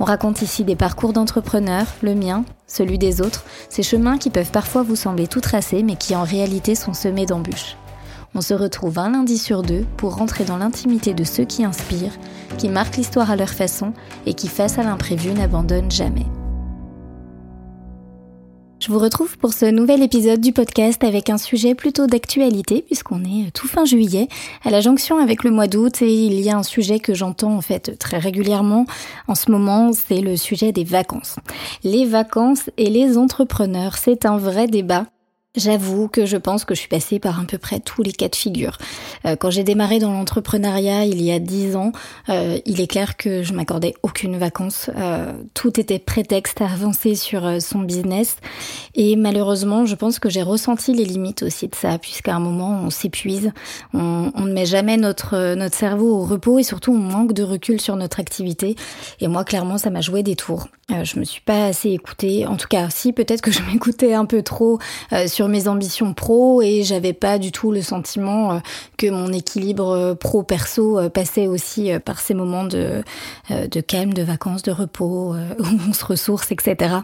on 0.00 0.04
raconte 0.04 0.42
ici 0.42 0.64
des 0.64 0.76
parcours 0.76 1.12
d'entrepreneurs, 1.12 1.86
le 2.02 2.14
mien, 2.14 2.44
celui 2.66 2.98
des 2.98 3.20
autres, 3.20 3.44
ces 3.68 3.82
chemins 3.82 4.18
qui 4.18 4.30
peuvent 4.30 4.50
parfois 4.50 4.82
vous 4.82 4.96
sembler 4.96 5.26
tout 5.26 5.40
tracés 5.40 5.82
mais 5.82 5.96
qui 5.96 6.14
en 6.14 6.22
réalité 6.22 6.74
sont 6.74 6.94
semés 6.94 7.26
d'embûches. 7.26 7.76
On 8.34 8.40
se 8.40 8.54
retrouve 8.54 8.98
un 8.98 9.10
lundi 9.10 9.38
sur 9.38 9.62
deux 9.62 9.84
pour 9.96 10.16
rentrer 10.16 10.44
dans 10.44 10.58
l'intimité 10.58 11.14
de 11.14 11.24
ceux 11.24 11.44
qui 11.44 11.64
inspirent, 11.64 12.16
qui 12.58 12.68
marquent 12.68 12.96
l'histoire 12.96 13.30
à 13.30 13.36
leur 13.36 13.48
façon 13.48 13.92
et 14.26 14.34
qui, 14.34 14.48
face 14.48 14.78
à 14.78 14.82
l'imprévu, 14.82 15.32
n'abandonnent 15.32 15.90
jamais. 15.90 16.26
Je 18.88 18.94
vous 18.94 19.00
retrouve 19.00 19.36
pour 19.36 19.52
ce 19.52 19.66
nouvel 19.66 20.02
épisode 20.02 20.40
du 20.40 20.54
podcast 20.54 21.04
avec 21.04 21.28
un 21.28 21.36
sujet 21.36 21.74
plutôt 21.74 22.06
d'actualité 22.06 22.80
puisqu'on 22.80 23.22
est 23.22 23.50
tout 23.52 23.68
fin 23.68 23.84
juillet 23.84 24.28
à 24.64 24.70
la 24.70 24.80
jonction 24.80 25.18
avec 25.18 25.44
le 25.44 25.50
mois 25.50 25.66
d'août 25.66 26.00
et 26.00 26.10
il 26.10 26.40
y 26.40 26.48
a 26.48 26.56
un 26.56 26.62
sujet 26.62 26.98
que 26.98 27.12
j'entends 27.12 27.54
en 27.54 27.60
fait 27.60 27.98
très 27.98 28.16
régulièrement 28.16 28.86
en 29.26 29.34
ce 29.34 29.50
moment, 29.50 29.90
c'est 29.92 30.22
le 30.22 30.38
sujet 30.38 30.72
des 30.72 30.84
vacances. 30.84 31.36
Les 31.84 32.06
vacances 32.06 32.70
et 32.78 32.88
les 32.88 33.18
entrepreneurs, 33.18 33.98
c'est 33.98 34.24
un 34.24 34.38
vrai 34.38 34.68
débat 34.68 35.04
J'avoue 35.58 36.06
que 36.06 36.24
je 36.24 36.36
pense 36.36 36.64
que 36.64 36.76
je 36.76 36.78
suis 36.78 36.88
passée 36.88 37.18
par 37.18 37.40
à 37.40 37.44
peu 37.44 37.58
près 37.58 37.80
tous 37.80 38.04
les 38.04 38.12
cas 38.12 38.28
de 38.28 38.36
figure. 38.36 38.78
Euh, 39.26 39.34
quand 39.34 39.50
j'ai 39.50 39.64
démarré 39.64 39.98
dans 39.98 40.12
l'entrepreneuriat 40.12 41.04
il 41.04 41.20
y 41.20 41.32
a 41.32 41.40
dix 41.40 41.74
ans, 41.74 41.90
euh, 42.28 42.60
il 42.64 42.80
est 42.80 42.86
clair 42.86 43.16
que 43.16 43.42
je 43.42 43.52
m'accordais 43.52 43.94
aucune 44.04 44.36
vacances. 44.36 44.88
Euh, 44.96 45.32
tout 45.54 45.80
était 45.80 45.98
prétexte 45.98 46.60
à 46.60 46.66
avancer 46.66 47.16
sur 47.16 47.60
son 47.60 47.80
business. 47.80 48.36
Et 48.94 49.16
malheureusement, 49.16 49.84
je 49.84 49.96
pense 49.96 50.20
que 50.20 50.30
j'ai 50.30 50.42
ressenti 50.42 50.92
les 50.92 51.04
limites 51.04 51.42
aussi 51.42 51.66
de 51.66 51.74
ça, 51.74 51.98
puisqu'à 51.98 52.36
un 52.36 52.40
moment, 52.40 52.80
on 52.84 52.90
s'épuise, 52.90 53.50
on, 53.94 54.30
ne 54.36 54.52
met 54.52 54.66
jamais 54.66 54.96
notre, 54.96 55.54
notre 55.54 55.74
cerveau 55.74 56.20
au 56.20 56.24
repos 56.24 56.60
et 56.60 56.62
surtout, 56.62 56.92
on 56.92 56.98
manque 56.98 57.32
de 57.32 57.42
recul 57.42 57.80
sur 57.80 57.96
notre 57.96 58.20
activité. 58.20 58.76
Et 59.20 59.26
moi, 59.26 59.42
clairement, 59.42 59.76
ça 59.76 59.90
m'a 59.90 60.02
joué 60.02 60.22
des 60.22 60.36
tours. 60.36 60.68
je 61.02 61.18
me 61.18 61.24
suis 61.24 61.40
pas 61.40 61.66
assez 61.66 61.90
écoutée. 61.90 62.46
En 62.46 62.56
tout 62.56 62.68
cas, 62.68 62.90
si 62.90 63.12
peut-être 63.12 63.40
que 63.40 63.50
je 63.50 63.62
m'écoutais 63.62 64.14
un 64.14 64.24
peu 64.24 64.42
trop 64.42 64.78
sur 65.26 65.47
mes 65.48 65.68
ambitions 65.68 66.14
pro 66.14 66.62
et 66.62 66.82
j'avais 66.82 67.12
pas 67.12 67.38
du 67.38 67.52
tout 67.52 67.72
le 67.72 67.82
sentiment 67.82 68.52
euh, 68.52 68.58
que 68.96 69.08
mon 69.08 69.32
équilibre 69.32 69.90
euh, 69.90 70.14
pro-perso 70.14 70.98
euh, 70.98 71.08
passait 71.08 71.46
aussi 71.46 71.90
par 72.04 72.20
ces 72.20 72.34
moments 72.34 72.64
de, 72.64 73.02
de 73.50 73.80
calme, 73.80 74.12
de 74.12 74.22
vacances, 74.22 74.62
de 74.62 74.72
repos, 74.72 75.34
où 75.58 75.66
on 75.88 75.92
se 75.92 76.04
ressource, 76.04 76.50
etc. 76.52 76.96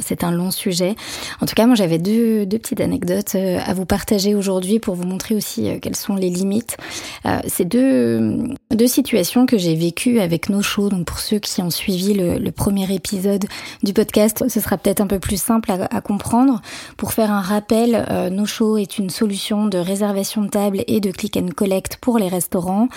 C'est 0.00 0.24
un 0.24 0.30
long 0.30 0.50
sujet. 0.50 0.94
En 1.40 1.46
tout 1.46 1.54
cas, 1.54 1.66
moi, 1.66 1.74
j'avais 1.74 1.98
deux, 1.98 2.46
deux, 2.46 2.58
petites 2.58 2.80
anecdotes 2.80 3.34
euh, 3.34 3.58
à 3.64 3.74
vous 3.74 3.86
partager 3.86 4.34
aujourd'hui 4.34 4.78
pour 4.78 4.94
vous 4.94 5.04
montrer 5.04 5.34
aussi 5.34 5.68
euh, 5.68 5.78
quelles 5.80 5.96
sont 5.96 6.16
les 6.16 6.30
limites. 6.30 6.76
Euh, 7.24 7.38
c'est 7.46 7.64
deux, 7.64 8.44
deux 8.70 8.86
situations 8.86 9.46
que 9.46 9.58
j'ai 9.58 9.74
vécues 9.74 10.20
avec 10.20 10.48
nos 10.48 10.62
shows. 10.62 10.88
Donc, 10.88 11.06
pour 11.06 11.18
ceux 11.18 11.38
qui 11.38 11.62
ont 11.62 11.70
suivi 11.70 12.14
le, 12.14 12.38
le 12.38 12.52
premier 12.52 12.92
épisode 12.94 13.44
du 13.82 13.92
podcast, 13.92 14.44
ce 14.48 14.60
sera 14.60 14.76
peut-être 14.76 15.00
un 15.00 15.06
peu 15.06 15.18
plus 15.18 15.40
simple 15.40 15.70
à, 15.70 15.86
à, 15.94 16.00
comprendre. 16.00 16.60
Pour 16.96 17.12
faire 17.12 17.30
un 17.30 17.40
rappel, 17.40 18.06
euh, 18.10 18.30
No 18.30 18.46
Show 18.46 18.76
est 18.76 18.98
une 18.98 19.10
solution 19.10 19.66
de 19.66 19.78
réservation 19.78 20.42
de 20.42 20.48
table 20.48 20.84
et 20.86 21.00
de 21.00 21.10
click 21.10 21.36
and 21.36 21.48
collect 21.56 21.96
pour 22.00 22.18
les 22.18 22.28
restaurants 22.28 22.88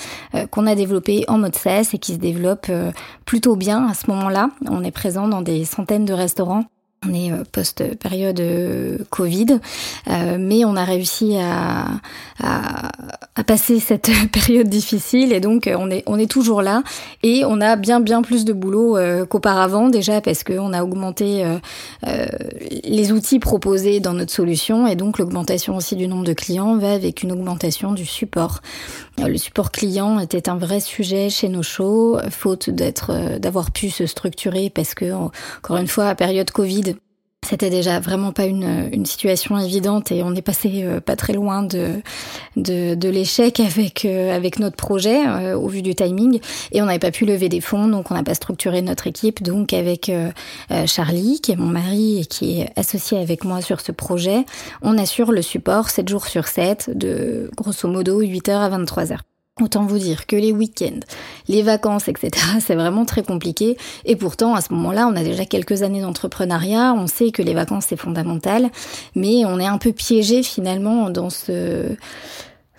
qu'on 0.51 0.67
a 0.67 0.75
développé 0.75 1.23
en 1.27 1.37
mode 1.37 1.55
SaaS 1.55 1.89
et 1.93 1.97
qui 1.97 2.13
se 2.13 2.17
développe 2.17 2.71
plutôt 3.25 3.55
bien 3.55 3.87
à 3.87 3.93
ce 3.93 4.09
moment-là. 4.09 4.49
On 4.69 4.83
est 4.83 4.91
présent 4.91 5.27
dans 5.27 5.41
des 5.41 5.65
centaines 5.65 6.05
de 6.05 6.13
restaurants. 6.13 6.65
On 7.07 7.13
est 7.13 7.31
euh, 7.31 7.43
post-période 7.49 8.41
euh, 8.41 8.97
Covid, 9.09 9.59
euh, 10.09 10.37
mais 10.37 10.65
on 10.65 10.75
a 10.75 10.83
réussi 10.83 11.37
à, 11.37 11.85
à, 12.43 13.43
passer 13.45 13.79
cette 13.79 14.11
période 14.33 14.67
difficile 14.67 15.31
et 15.31 15.39
donc 15.39 15.69
on 15.73 15.89
est, 15.91 16.03
on 16.07 16.19
est 16.19 16.29
toujours 16.29 16.61
là 16.61 16.83
et 17.23 17.45
on 17.45 17.61
a 17.61 17.77
bien 17.77 18.01
bien 18.01 18.21
plus 18.21 18.43
de 18.43 18.51
boulot 18.51 18.97
qu'auparavant 19.29 19.87
déjà 19.87 20.19
parce 20.19 20.43
qu'on 20.43 20.73
a 20.73 20.83
augmenté 20.83 21.45
les 22.83 23.11
outils 23.11 23.39
proposés 23.39 23.99
dans 23.99 24.13
notre 24.13 24.31
solution 24.31 24.87
et 24.87 24.95
donc 24.95 25.19
l'augmentation 25.19 25.75
aussi 25.75 25.95
du 25.95 26.07
nombre 26.07 26.25
de 26.25 26.33
clients 26.33 26.77
va 26.77 26.93
avec 26.93 27.23
une 27.23 27.31
augmentation 27.31 27.93
du 27.93 28.05
support. 28.05 28.61
Le 29.17 29.37
support 29.37 29.71
client 29.71 30.19
était 30.19 30.49
un 30.49 30.57
vrai 30.57 30.79
sujet 30.79 31.29
chez 31.29 31.49
nos 31.49 31.63
shows, 31.63 32.19
faute 32.29 32.69
d'être 32.69 33.37
d'avoir 33.39 33.71
pu 33.71 33.89
se 33.89 34.05
structurer 34.05 34.69
parce 34.69 34.93
que 34.93 35.11
encore 35.13 35.77
une 35.77 35.87
fois 35.87 36.07
à 36.07 36.15
période 36.15 36.51
Covid 36.51 36.95
c'était 37.49 37.71
déjà 37.71 37.99
vraiment 37.99 38.31
pas 38.31 38.45
une, 38.45 38.89
une, 38.93 39.07
situation 39.07 39.57
évidente 39.57 40.11
et 40.11 40.21
on 40.21 40.35
est 40.35 40.41
passé 40.41 40.83
euh, 40.83 40.99
pas 40.99 41.15
très 41.15 41.33
loin 41.33 41.63
de, 41.63 42.01
de, 42.57 42.93
de 42.93 43.09
l'échec 43.09 43.59
avec, 43.59 44.05
euh, 44.05 44.35
avec 44.35 44.59
notre 44.59 44.75
projet 44.75 45.25
euh, 45.25 45.57
au 45.57 45.67
vu 45.67 45.81
du 45.81 45.95
timing 45.95 46.39
et 46.71 46.81
on 46.83 46.85
n'avait 46.85 46.99
pas 46.99 47.09
pu 47.09 47.25
lever 47.25 47.49
des 47.49 47.59
fonds 47.59 47.87
donc 47.87 48.11
on 48.11 48.13
n'a 48.13 48.23
pas 48.23 48.35
structuré 48.35 48.83
notre 48.83 49.07
équipe 49.07 49.41
donc 49.41 49.73
avec 49.73 50.11
Charlie 50.85 51.41
qui 51.41 51.51
est 51.51 51.55
mon 51.55 51.67
mari 51.67 52.21
et 52.21 52.25
qui 52.25 52.61
est 52.61 52.69
associé 52.75 53.17
avec 53.17 53.43
moi 53.43 53.61
sur 53.61 53.81
ce 53.81 53.91
projet 53.91 54.45
on 54.83 54.97
assure 54.97 55.31
le 55.31 55.41
support 55.41 55.89
7 55.89 56.07
jours 56.07 56.27
sur 56.27 56.47
7 56.47 56.91
de 56.95 57.49
grosso 57.55 57.87
modo 57.87 58.21
8h 58.21 58.51
à 58.51 58.69
23h. 58.69 59.28
Autant 59.61 59.85
vous 59.85 59.97
dire 59.97 60.25
que 60.25 60.35
les 60.35 60.51
week-ends, 60.51 60.99
les 61.47 61.61
vacances, 61.61 62.07
etc., 62.07 62.31
c'est 62.59 62.75
vraiment 62.75 63.05
très 63.05 63.23
compliqué. 63.23 63.77
Et 64.05 64.15
pourtant, 64.15 64.55
à 64.55 64.61
ce 64.61 64.73
moment-là, 64.73 65.07
on 65.07 65.15
a 65.15 65.23
déjà 65.23 65.45
quelques 65.45 65.83
années 65.83 66.01
d'entrepreneuriat, 66.01 66.93
on 66.93 67.07
sait 67.07 67.31
que 67.31 67.41
les 67.41 67.53
vacances, 67.53 67.85
c'est 67.89 67.99
fondamental, 67.99 68.69
mais 69.15 69.45
on 69.45 69.59
est 69.59 69.67
un 69.67 69.77
peu 69.77 69.91
piégé 69.91 70.43
finalement 70.43 71.09
dans 71.09 71.29
ce... 71.29 71.95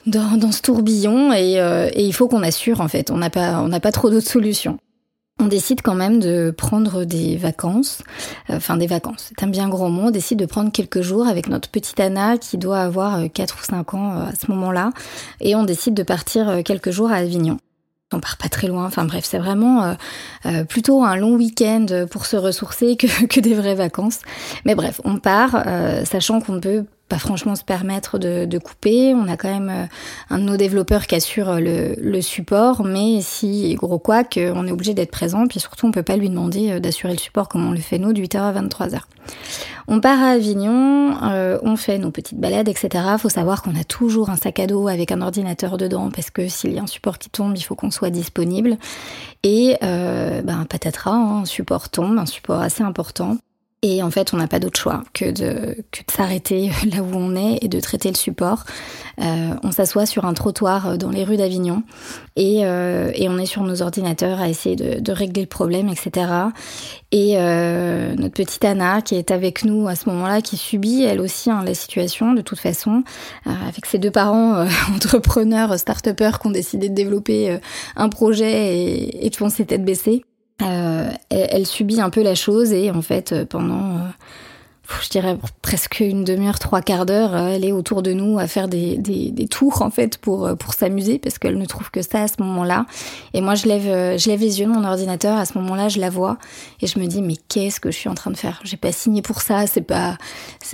Dans, 0.06 0.38
dans 0.38 0.50
ce 0.50 0.62
tourbillon 0.62 1.30
et, 1.34 1.60
euh, 1.60 1.90
et 1.92 2.06
il 2.06 2.14
faut 2.14 2.26
qu'on 2.26 2.42
assure 2.42 2.80
en 2.80 2.88
fait, 2.88 3.10
on 3.10 3.18
n'a 3.18 3.28
pas, 3.28 3.60
on 3.60 3.68
n'a 3.68 3.80
pas 3.80 3.92
trop 3.92 4.08
d'autres 4.08 4.30
solutions 4.30 4.78
on 5.40 5.46
décide 5.46 5.82
quand 5.82 5.94
même 5.94 6.20
de 6.20 6.52
prendre 6.56 7.04
des 7.04 7.36
vacances, 7.36 8.02
euh, 8.50 8.56
enfin 8.56 8.76
des 8.76 8.86
vacances, 8.86 9.30
c'est 9.30 9.42
un 9.42 9.48
bien 9.48 9.68
grand 9.68 9.88
mot, 9.88 10.08
on 10.08 10.10
décide 10.10 10.38
de 10.38 10.46
prendre 10.46 10.70
quelques 10.70 11.00
jours 11.00 11.26
avec 11.26 11.48
notre 11.48 11.68
petite 11.70 11.98
Anna 11.98 12.38
qui 12.38 12.58
doit 12.58 12.80
avoir 12.80 13.20
4 13.32 13.54
euh, 13.54 13.58
ou 13.58 13.64
5 13.64 13.94
ans 13.94 14.12
euh, 14.12 14.24
à 14.26 14.32
ce 14.32 14.50
moment-là, 14.50 14.90
et 15.40 15.54
on 15.56 15.64
décide 15.64 15.94
de 15.94 16.02
partir 16.02 16.62
quelques 16.64 16.90
jours 16.90 17.10
à 17.10 17.16
Avignon. 17.16 17.58
On 18.12 18.18
part 18.18 18.36
pas 18.36 18.48
très 18.48 18.66
loin, 18.66 18.84
enfin 18.86 19.04
bref, 19.04 19.24
c'est 19.24 19.38
vraiment 19.38 19.94
plutôt 20.68 21.04
un 21.04 21.14
long 21.14 21.36
week-end 21.36 21.86
pour 22.10 22.26
se 22.26 22.36
ressourcer 22.36 22.96
que, 22.96 23.06
que, 23.26 23.38
des 23.38 23.54
vraies 23.54 23.76
vacances. 23.76 24.18
Mais 24.64 24.74
bref, 24.74 25.00
on 25.04 25.18
part, 25.18 25.64
sachant 26.04 26.40
qu'on 26.40 26.54
ne 26.54 26.58
peut 26.58 26.84
pas 27.10 27.18
franchement 27.18 27.56
se 27.56 27.64
permettre 27.64 28.18
de, 28.18 28.58
couper. 28.58 29.14
On 29.14 29.28
a 29.28 29.36
quand 29.36 29.50
même 29.50 29.68
euh, 29.68 29.86
un 30.30 30.38
de 30.38 30.44
nos 30.44 30.56
développeurs 30.56 31.06
qui 31.06 31.14
assure 31.14 31.60
le, 31.60 31.94
le 31.98 32.22
support, 32.22 32.84
mais 32.84 33.20
si 33.20 33.74
gros 33.74 33.98
quoi 33.98 34.22
on 34.36 34.66
est 34.66 34.70
obligé 34.70 34.94
d'être 34.94 35.10
présent, 35.10 35.46
puis 35.46 35.60
surtout 35.60 35.86
on 35.86 35.90
peut 35.90 36.02
pas 36.02 36.16
lui 36.16 36.28
demander 36.28 36.72
euh, 36.72 36.80
d'assurer 36.80 37.12
le 37.12 37.18
support 37.18 37.48
comme 37.48 37.66
on 37.66 37.72
le 37.72 37.80
fait 37.80 37.98
nous 37.98 38.12
de 38.12 38.20
8h 38.20 38.38
à 38.38 38.52
23h. 38.52 39.00
On 39.88 40.00
part 40.00 40.22
à 40.22 40.30
Avignon, 40.30 41.16
euh, 41.22 41.58
on 41.62 41.76
fait 41.76 41.98
nos 41.98 42.10
petites 42.10 42.38
balades, 42.38 42.68
etc. 42.68 43.04
Faut 43.18 43.28
savoir 43.28 43.62
qu'on 43.62 43.74
a 43.74 43.84
toujours 43.84 44.30
un 44.30 44.36
sac 44.36 44.60
à 44.60 44.66
dos 44.66 44.88
avec 44.88 45.10
un 45.10 45.20
ordinateur 45.20 45.76
dedans 45.76 46.10
parce 46.10 46.30
que 46.30 46.48
s'il 46.48 46.72
y 46.72 46.78
a 46.78 46.82
un 46.82 46.86
support 46.86 47.18
qui 47.18 47.30
tombe, 47.30 47.56
il 47.56 47.62
faut 47.62 47.74
qu'on 47.74 47.90
soit 47.90 48.10
disponible. 48.10 48.76
Et 49.42 49.76
euh, 49.82 50.42
ben 50.42 50.64
patatras, 50.64 51.10
hein, 51.10 51.40
un 51.42 51.44
support 51.44 51.88
tombe, 51.88 52.18
un 52.18 52.26
support 52.26 52.60
assez 52.60 52.82
important. 52.82 53.36
Et 53.82 54.02
en 54.02 54.10
fait, 54.10 54.34
on 54.34 54.36
n'a 54.36 54.46
pas 54.46 54.58
d'autre 54.58 54.78
choix 54.78 55.02
que 55.14 55.24
de, 55.24 55.74
que 55.90 56.00
de 56.00 56.10
s'arrêter 56.10 56.70
là 56.92 57.02
où 57.02 57.14
on 57.14 57.34
est 57.34 57.58
et 57.62 57.68
de 57.68 57.80
traiter 57.80 58.10
le 58.10 58.16
support. 58.16 58.64
Euh, 59.20 59.54
on 59.62 59.72
s'assoit 59.72 60.04
sur 60.04 60.26
un 60.26 60.34
trottoir 60.34 60.98
dans 60.98 61.08
les 61.10 61.24
rues 61.24 61.38
d'Avignon 61.38 61.82
et, 62.36 62.66
euh, 62.66 63.10
et, 63.14 63.28
on 63.28 63.38
est 63.38 63.46
sur 63.46 63.62
nos 63.62 63.82
ordinateurs 63.82 64.40
à 64.40 64.48
essayer 64.48 64.76
de, 64.76 65.00
de 65.00 65.12
régler 65.12 65.42
le 65.42 65.48
problème, 65.48 65.88
etc. 65.88 66.26
Et 67.12 67.34
euh, 67.36 68.14
notre 68.16 68.34
petite 68.34 68.64
Anna, 68.64 69.02
qui 69.02 69.14
est 69.14 69.30
avec 69.30 69.64
nous 69.64 69.88
à 69.88 69.94
ce 69.94 70.08
moment-là, 70.10 70.42
qui 70.42 70.56
subit 70.56 71.02
elle 71.02 71.20
aussi 71.20 71.50
hein, 71.50 71.62
la 71.64 71.74
situation 71.74 72.32
de 72.34 72.42
toute 72.42 72.60
façon, 72.60 73.02
euh, 73.46 73.50
avec 73.66 73.86
ses 73.86 73.98
deux 73.98 74.10
parents 74.10 74.56
euh, 74.56 74.66
entrepreneurs, 74.94 75.78
start-upers 75.78 76.38
qui 76.38 76.46
ont 76.46 76.50
décidé 76.50 76.88
de 76.88 76.94
développer 76.94 77.58
un 77.96 78.08
projet 78.08 78.76
et, 78.76 79.26
et 79.26 79.30
de 79.30 79.36
foncer 79.36 79.64
tête. 79.64 79.80
Euh, 80.62 81.10
elle, 81.30 81.66
subit 81.66 82.00
un 82.00 82.10
peu 82.10 82.22
la 82.22 82.34
chose 82.34 82.72
et 82.72 82.90
en 82.90 83.02
fait 83.02 83.44
pendant 83.44 84.00
je 85.02 85.08
dirais 85.08 85.38
presque 85.62 86.00
une 86.00 86.24
demi-heure, 86.24 86.58
trois 86.58 86.82
quarts 86.82 87.06
d'heure, 87.06 87.36
elle 87.36 87.64
est 87.64 87.70
autour 87.70 88.02
de 88.02 88.12
nous 88.12 88.40
à 88.40 88.48
faire 88.48 88.66
des, 88.66 88.96
des, 88.98 89.46
tours 89.46 89.82
en 89.82 89.90
fait 89.90 90.18
pour 90.18 90.56
pour 90.58 90.74
s'amuser 90.74 91.20
parce 91.20 91.38
qu'elle 91.38 91.58
ne 91.58 91.64
trouve 91.64 91.92
que 91.92 92.02
ça 92.02 92.22
à 92.22 92.28
ce 92.28 92.34
moment-là. 92.40 92.86
Et 93.32 93.40
moi 93.40 93.54
je 93.54 93.66
lève 93.66 94.18
je 94.18 94.28
lève 94.28 94.40
les 94.40 94.58
yeux 94.58 94.66
de 94.66 94.72
mon 94.72 94.84
ordinateur 94.84 95.38
à 95.38 95.44
ce 95.44 95.56
moment-là, 95.58 95.88
je 95.88 96.00
la 96.00 96.10
vois 96.10 96.38
et 96.80 96.88
je 96.88 96.98
me 96.98 97.06
dis 97.06 97.22
mais 97.22 97.36
qu'est-ce 97.48 97.78
que 97.78 97.92
je 97.92 97.96
suis 97.96 98.08
en 98.08 98.14
train 98.14 98.32
de 98.32 98.36
faire? 98.36 98.60
J'ai 98.64 98.76
pas 98.76 98.90
signé 98.90 99.22
pour 99.22 99.42
ça, 99.42 99.66
c'est 99.68 99.80
pas 99.80 100.18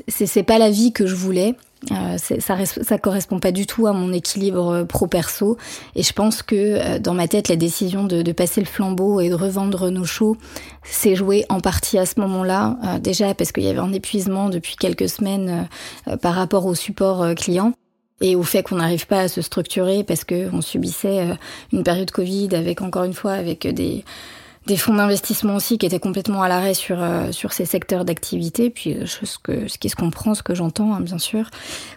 c'est 0.09 0.43
pas 0.43 0.59
la 0.59 0.71
vie 0.71 0.93
que 0.93 1.07
je 1.07 1.15
voulais. 1.15 1.55
Euh, 1.93 2.17
ça, 2.19 2.57
ça 2.65 2.99
correspond 2.99 3.39
pas 3.39 3.53
du 3.53 3.67
tout 3.67 3.87
à 3.87 3.93
mon 3.93 4.13
équilibre 4.13 4.73
euh, 4.73 4.85
pro-perso. 4.85 5.59
Et 5.95 6.03
je 6.03 6.13
pense 6.13 6.43
que 6.43 6.57
euh, 6.57 6.99
dans 6.99 7.15
ma 7.15 7.29
tête, 7.29 7.49
la 7.49 7.57
décision 7.57 8.05
de, 8.05 8.23
de, 8.23 8.33
passer 8.33 8.61
le 8.61 8.67
flambeau 8.67 9.21
et 9.21 9.29
de 9.29 9.35
revendre 9.35 9.91
nos 9.91 10.05
shows 10.05 10.37
s'est 10.83 11.15
jouée 11.15 11.45
en 11.49 11.61
partie 11.61 11.99
à 11.99 12.07
ce 12.07 12.19
moment-là. 12.21 12.79
Euh, 12.85 12.99
déjà 12.99 13.35
parce 13.35 13.53
qu'il 13.53 13.65
y 13.65 13.69
avait 13.69 13.79
un 13.79 13.93
épuisement 13.93 14.49
depuis 14.49 14.77
quelques 14.77 15.09
semaines 15.09 15.69
par 16.23 16.35
rapport 16.35 16.67
au 16.67 16.75
support 16.75 17.35
client 17.35 17.73
et 18.21 18.37
au 18.37 18.43
fait 18.43 18.63
qu'on 18.63 18.77
n'arrive 18.77 19.07
pas 19.07 19.21
à 19.21 19.29
se 19.29 19.43
structurer 19.43 20.03
parce 20.03 20.25
que 20.25 20.49
on 20.53 20.61
subissait 20.61 21.37
une 21.73 21.83
période 21.83 22.11
Covid 22.11 22.49
avec 22.53 22.81
encore 22.81 23.05
une 23.05 23.13
fois 23.13 23.33
avec 23.33 23.67
des 23.67 24.05
des 24.67 24.77
fonds 24.77 24.95
d'investissement 24.95 25.55
aussi 25.55 25.79
qui 25.79 25.87
étaient 25.87 26.01
complètement 26.01 26.43
à 26.43 26.49
l'arrêt 26.49 26.75
sur 26.75 27.01
euh, 27.01 27.31
sur 27.31 27.53
ces 27.53 27.65
secteurs 27.65 28.05
d'activité. 28.05 28.69
Puis 28.69 28.95
euh, 28.95 29.07
ce 29.07 29.39
que 29.39 29.69
ce 29.69 29.79
qui 29.79 29.89
se 29.89 29.97
comprend 29.97 30.35
ce 30.35 30.43
que 30.43 30.55
j'entends 30.55 30.93
hein, 30.93 31.01
bien 31.01 31.19
sûr. 31.19 31.51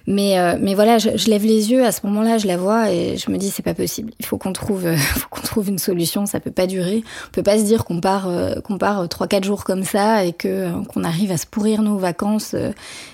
Mais 0.06 0.40
euh, 0.40 0.56
mais 0.62 0.76
voilà 0.76 1.00
je, 1.00 1.10
je, 1.16 1.30
lève 1.30 1.44
les 1.44 1.72
yeux 1.72 1.84
à 1.84 1.92
ce 1.92 2.06
moment-là 2.06 2.38
je 2.38 2.48
la 2.48 2.58
vois 2.58 2.92
et 2.92 3.18
je 3.18 3.32
me 3.32 3.38
dis 3.38 3.50
c'est 3.50 3.64
pas 3.64 3.74
possible. 3.74 4.12
Il 4.20 4.26
faut 4.26 4.38
qu'on 4.38 4.54
trouve 4.54 4.96
faut 4.98 5.28
qu'on 5.30 5.42
trouve 5.42 5.70
une 5.70 5.80
solution. 5.80 6.28
Ça 6.28 6.40
peut 6.40 6.52
pas 6.52 6.68
durer. 6.68 7.04
On 7.28 7.32
peut 7.32 7.44
pas 7.44 7.58
se 7.58 7.64
dire 7.64 7.86
qu'on 7.86 8.02
part 8.02 8.30
qu'on 8.64 8.78
part 8.78 9.10
trois 9.10 9.28
quatre 9.28 9.46
jours 9.46 9.64
comme 9.64 9.84
ça 9.84 10.24
et 10.24 10.34
que 10.34 10.70
qu'on 10.86 11.04
arrive 11.04 11.32
à 11.32 11.38
se 11.38 11.48
pourrir 11.48 11.82
nos 11.82 11.98
vacances 11.98 12.56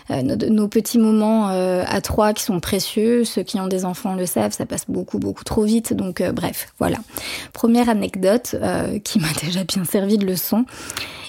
nos, 0.10 0.36
nos, 0.36 0.68
petits 0.68 1.00
moments 1.00 1.48
à 1.48 2.02
trois 2.02 2.34
qui 2.34 2.44
sont 2.44 2.60
précieux. 2.60 3.24
Ceux 3.24 3.44
qui 3.44 3.60
ont 3.60 3.68
des 3.68 3.86
enfants 3.86 4.16
le 4.16 4.26
savent 4.26 4.52
ça 4.52 4.66
passe 4.66 4.86
beaucoup 4.90 5.20
beaucoup 5.20 5.44
trop 5.44 5.64
vite. 5.64 5.94
Donc 5.94 6.22
bref 6.34 6.68
voilà. 6.78 6.98
Première 7.54 7.90
anecdote 7.90 8.56
qui 9.04 9.20
m'a 9.20 9.28
déjà 9.46 9.64
bien 9.64 9.86
servi 9.86 10.18
de 10.18 10.26
leçon. 10.26 10.66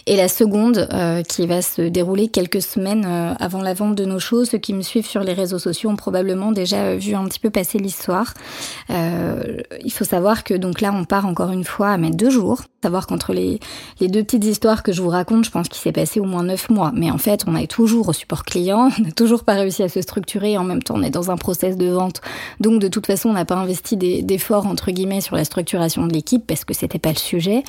Et 0.09 0.15
la 0.17 0.29
seconde, 0.29 0.89
euh, 0.93 1.25
qui 1.25 1.49
va 1.49 1.63
se 1.63 1.83
dérouler 1.83 2.29
quelques 2.29 2.63
semaines 2.63 3.05
euh, 3.05 3.35
avant 3.41 3.61
la 3.61 3.75
vente 3.75 3.97
de 3.97 4.05
nos 4.05 4.21
choses, 4.21 4.51
ceux 4.51 4.59
qui 4.59 4.73
me 4.73 4.83
suivent 4.83 5.07
sur 5.07 5.25
les 5.25 5.33
réseaux 5.33 5.59
sociaux 5.59 5.91
ont 5.91 5.97
probablement 5.97 6.53
déjà 6.53 6.95
vu 6.95 7.17
un 7.17 7.25
petit 7.25 7.41
peu 7.41 7.51
passer 7.51 7.79
l'histoire. 7.79 8.33
Euh, 8.91 9.57
il 9.85 9.91
faut 9.91 10.05
savoir 10.05 10.45
que 10.45 10.55
donc 10.55 10.81
là, 10.81 10.93
on 10.95 11.05
part 11.05 11.27
encore 11.27 11.51
une 11.51 11.65
fois 11.65 11.89
à 11.89 11.97
mettre 11.99 12.17
deux 12.17 12.31
jours. 12.31 12.63
Savoir 12.85 13.09
qu'entre 13.09 13.33
les, 13.33 13.59
les 13.99 14.07
deux 14.07 14.23
petites 14.23 14.45
histoires 14.45 14.85
que 14.85 14.93
je 14.93 15.03
vous 15.03 15.09
raconte, 15.09 15.45
je 15.45 15.51
pense 15.51 15.69
qu'il 15.69 15.83
s'est 15.83 15.91
passé 15.91 16.21
au 16.21 16.25
moins 16.25 16.45
neuf 16.45 16.71
mois. 16.71 16.93
Mais 16.95 17.11
en 17.11 17.19
fait, 17.19 17.43
on 17.49 17.57
est 17.57 17.67
toujours 17.67 18.09
au 18.09 18.13
support 18.13 18.45
client, 18.45 18.91
on 19.01 19.03
n'a 19.03 19.11
toujours 19.11 19.43
pas 19.43 19.55
réussi 19.55 19.83
à 19.83 19.89
se 19.89 20.01
structurer. 20.01 20.57
En 20.57 20.63
même 20.63 20.85
temps, 20.85 20.95
on 20.97 21.03
est 21.03 21.11
dans 21.11 21.33
un 21.33 21.37
process 21.37 21.77
de 21.77 21.89
vente. 21.89 22.21
Donc, 22.61 22.81
de 22.81 22.87
toute 22.87 23.07
façon, 23.07 23.31
on 23.31 23.33
n'a 23.33 23.45
pas 23.45 23.57
investi 23.57 23.97
d'efforts, 23.97 24.69
entre 24.69 24.93
guillemets, 24.93 25.21
sur 25.21 25.35
la 25.35 25.45
structuration 25.45 26.07
de 26.07 26.13
l'équipe 26.13 26.47
parce 26.47 26.65
que 26.65 26.75
c'était 26.75 27.01
pas 27.01 27.11
le 27.11 27.19
sujet. 27.19 27.65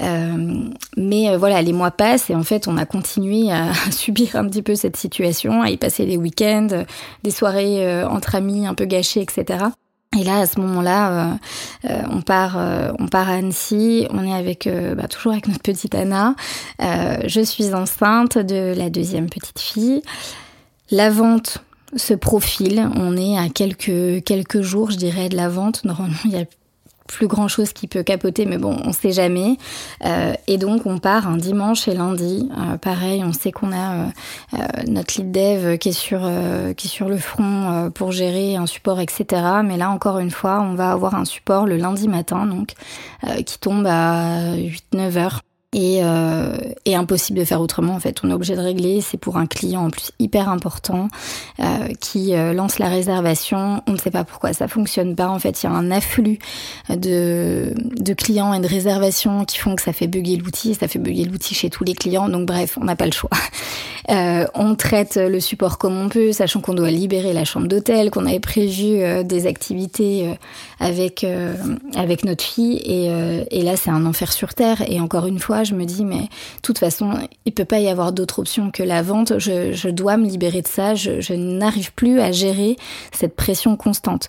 Euh, 0.00 0.64
mais 0.96 1.36
voilà, 1.36 1.62
les 1.62 1.72
mois 1.72 1.90
passent 1.90 2.30
et 2.30 2.34
en 2.34 2.42
fait, 2.42 2.68
on 2.68 2.76
a 2.76 2.86
continué 2.86 3.50
à 3.50 3.72
subir 3.90 4.36
un 4.36 4.46
petit 4.46 4.62
peu 4.62 4.74
cette 4.74 4.96
situation, 4.96 5.62
à 5.62 5.70
y 5.70 5.76
passer 5.76 6.06
des 6.06 6.16
week-ends, 6.16 6.84
des 7.22 7.30
soirées 7.30 7.86
euh, 7.86 8.08
entre 8.08 8.34
amis 8.34 8.66
un 8.66 8.74
peu 8.74 8.84
gâchées, 8.84 9.20
etc. 9.20 9.64
Et 10.18 10.24
là, 10.24 10.40
à 10.40 10.46
ce 10.46 10.60
moment-là, 10.60 11.10
euh, 11.10 11.34
euh, 11.90 12.02
on 12.10 12.20
part, 12.20 12.58
on 12.98 13.08
part 13.08 13.30
à 13.30 13.34
Annecy. 13.34 14.06
On 14.10 14.26
est 14.26 14.34
avec, 14.34 14.68
bah, 14.96 15.08
toujours 15.08 15.32
avec 15.32 15.48
notre 15.48 15.62
petite 15.62 15.94
Anna. 15.94 16.34
je 16.78 17.40
suis 17.42 17.72
enceinte 17.74 18.36
de 18.36 18.74
la 18.76 18.90
deuxième 18.90 19.30
petite 19.30 19.58
fille. 19.58 20.02
La 20.90 21.08
vente 21.08 21.58
se 21.96 22.12
profile. 22.12 22.90
On 22.94 23.16
est 23.16 23.38
à 23.38 23.48
quelques 23.48 24.22
quelques 24.24 24.60
jours, 24.60 24.90
je 24.90 24.98
dirais, 24.98 25.30
de 25.30 25.36
la 25.36 25.48
vente. 25.48 25.84
Normalement, 25.84 26.16
il 26.26 26.32
y 26.32 26.36
a 26.36 26.44
plus 27.06 27.26
grand 27.26 27.48
chose 27.48 27.72
qui 27.72 27.86
peut 27.86 28.02
capoter, 28.02 28.46
mais 28.46 28.58
bon, 28.58 28.76
on 28.84 28.92
sait 28.92 29.12
jamais. 29.12 29.56
Euh, 30.04 30.34
et 30.46 30.58
donc, 30.58 30.86
on 30.86 30.98
part 30.98 31.28
un 31.28 31.36
dimanche 31.36 31.88
et 31.88 31.94
lundi. 31.94 32.48
Euh, 32.58 32.76
pareil, 32.76 33.22
on 33.24 33.32
sait 33.32 33.52
qu'on 33.52 33.72
a 33.72 33.94
euh, 33.94 34.06
euh 34.54 34.58
notre 34.86 35.20
lead 35.20 35.32
dev 35.32 35.78
qui 35.78 35.90
est 35.90 35.92
sur 35.92 36.20
qui 36.76 36.86
est 36.86 36.90
sur 36.90 37.08
le 37.08 37.18
front 37.18 37.90
pour 37.94 38.12
gérer 38.12 38.56
un 38.56 38.66
support, 38.66 39.00
etc. 39.00 39.42
Mais 39.64 39.76
là, 39.76 39.90
encore 39.90 40.18
une 40.18 40.30
fois, 40.30 40.60
on 40.60 40.74
va 40.74 40.90
avoir 40.90 41.14
un 41.14 41.24
support 41.24 41.66
le 41.66 41.76
lundi 41.76 42.08
matin, 42.08 42.46
donc 42.46 42.72
qui 43.46 43.58
tombe 43.58 43.86
à 43.86 44.56
8-9 44.56 45.16
heures 45.16 45.40
et, 45.74 46.00
euh, 46.02 46.54
et, 46.84 46.94
impossible 46.94 47.38
de 47.38 47.44
faire 47.44 47.60
autrement 47.62 47.94
en 47.94 48.00
fait. 48.00 48.18
On 48.22 48.30
est 48.30 48.34
obligé 48.34 48.54
de 48.54 48.60
régler. 48.60 49.00
C'est 49.00 49.16
pour 49.16 49.38
un 49.38 49.46
client 49.46 49.86
en 49.86 49.90
plus 49.90 50.10
hyper 50.18 50.50
important 50.50 51.08
euh, 51.60 51.64
qui 51.98 52.34
euh, 52.34 52.52
lance 52.52 52.78
la 52.78 52.88
réservation. 52.88 53.82
On 53.86 53.92
ne 53.92 53.96
sait 53.96 54.10
pas 54.10 54.24
pourquoi 54.24 54.52
ça 54.52 54.68
fonctionne 54.68 55.16
pas. 55.16 55.28
En 55.28 55.38
fait, 55.38 55.62
il 55.62 55.66
y 55.66 55.68
a 55.70 55.72
un 55.72 55.90
afflux 55.90 56.38
de, 56.90 57.72
de 57.74 58.12
clients 58.12 58.52
et 58.52 58.60
de 58.60 58.66
réservations 58.66 59.46
qui 59.46 59.56
font 59.58 59.74
que 59.74 59.82
ça 59.82 59.94
fait 59.94 60.08
bugger 60.08 60.36
l'outil. 60.36 60.74
Ça 60.74 60.88
fait 60.88 60.98
bugger 60.98 61.24
l'outil 61.24 61.54
chez 61.54 61.70
tous 61.70 61.84
les 61.84 61.94
clients. 61.94 62.28
Donc 62.28 62.46
bref, 62.46 62.76
on 62.78 62.84
n'a 62.84 62.96
pas 62.96 63.06
le 63.06 63.12
choix. 63.12 63.30
Euh, 64.10 64.46
on 64.54 64.74
traite 64.74 65.16
le 65.16 65.38
support 65.38 65.78
comme 65.78 65.96
on 65.96 66.08
peut, 66.08 66.32
sachant 66.32 66.60
qu'on 66.60 66.74
doit 66.74 66.90
libérer 66.90 67.32
la 67.32 67.44
chambre 67.44 67.68
d'hôtel, 67.68 68.10
qu'on 68.10 68.26
avait 68.26 68.40
prévu 68.40 69.00
euh, 69.00 69.22
des 69.22 69.46
activités 69.46 70.28
euh, 70.28 70.34
avec 70.80 71.24
avec 71.94 72.24
notre 72.24 72.42
fille. 72.42 72.78
Et, 72.78 73.06
et 73.50 73.62
là, 73.62 73.76
c'est 73.76 73.90
un 73.90 74.04
enfer 74.04 74.32
sur 74.32 74.54
terre. 74.54 74.82
Et 74.90 75.00
encore 75.00 75.26
une 75.26 75.38
fois 75.38 75.61
je 75.64 75.74
me 75.74 75.84
dis, 75.84 76.04
mais 76.04 76.22
de 76.22 76.60
toute 76.62 76.78
façon, 76.78 77.12
il 77.44 77.52
peut 77.52 77.64
pas 77.64 77.80
y 77.80 77.88
avoir 77.88 78.12
d'autre 78.12 78.38
option 78.38 78.70
que 78.70 78.82
la 78.82 79.02
vente. 79.02 79.38
Je, 79.38 79.88
dois 79.90 80.16
me 80.16 80.26
libérer 80.26 80.62
de 80.62 80.68
ça. 80.68 80.94
Je, 80.94 81.32
n'arrive 81.32 81.92
plus 81.92 82.20
à 82.20 82.32
gérer 82.32 82.76
cette 83.12 83.36
pression 83.36 83.76
constante. 83.76 84.28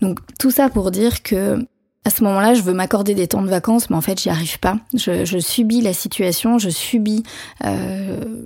Donc 0.00 0.18
tout 0.38 0.50
ça 0.50 0.68
pour 0.68 0.90
dire 0.90 1.22
que 1.22 1.66
à 2.06 2.10
ce 2.10 2.22
moment-là, 2.24 2.52
je 2.52 2.60
veux 2.60 2.74
m'accorder 2.74 3.14
des 3.14 3.26
temps 3.26 3.40
de 3.40 3.48
vacances, 3.48 3.88
mais 3.88 3.96
en 3.96 4.02
fait, 4.02 4.20
j'y 4.20 4.28
arrive 4.28 4.58
pas. 4.58 4.76
Je, 4.92 5.24
je 5.24 5.38
subis 5.38 5.80
la 5.80 5.94
situation, 5.94 6.58
je 6.58 6.68
subis 6.68 7.22
euh, 7.64 8.44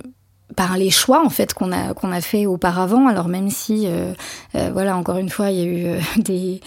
par 0.55 0.77
les 0.77 0.89
choix 0.89 1.23
en 1.23 1.29
fait 1.29 1.53
qu'on 1.53 1.71
a 1.71 1.93
qu'on 1.93 2.11
a 2.11 2.21
fait 2.21 2.45
auparavant. 2.45 3.07
Alors 3.07 3.27
même 3.27 3.49
si 3.49 3.85
euh, 3.85 4.13
euh, 4.55 4.69
voilà 4.73 4.97
encore 4.97 5.17
une 5.17 5.29
fois 5.29 5.51
il 5.51 5.57
y 5.57 5.61
a 5.61 5.65
eu 5.65 5.85
euh, 5.85 5.99
des, 6.17 6.61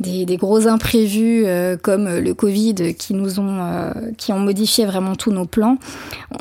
des, 0.00 0.24
des 0.24 0.36
gros 0.36 0.66
imprévus 0.66 1.44
euh, 1.46 1.76
comme 1.76 2.08
le 2.08 2.34
Covid 2.34 2.94
qui 2.94 3.14
nous 3.14 3.40
ont 3.40 3.92
qui 4.16 4.32
ont 4.32 4.38
modifié 4.38 4.86
vraiment 4.86 5.14
tous 5.16 5.32
nos 5.32 5.46
plans, 5.46 5.78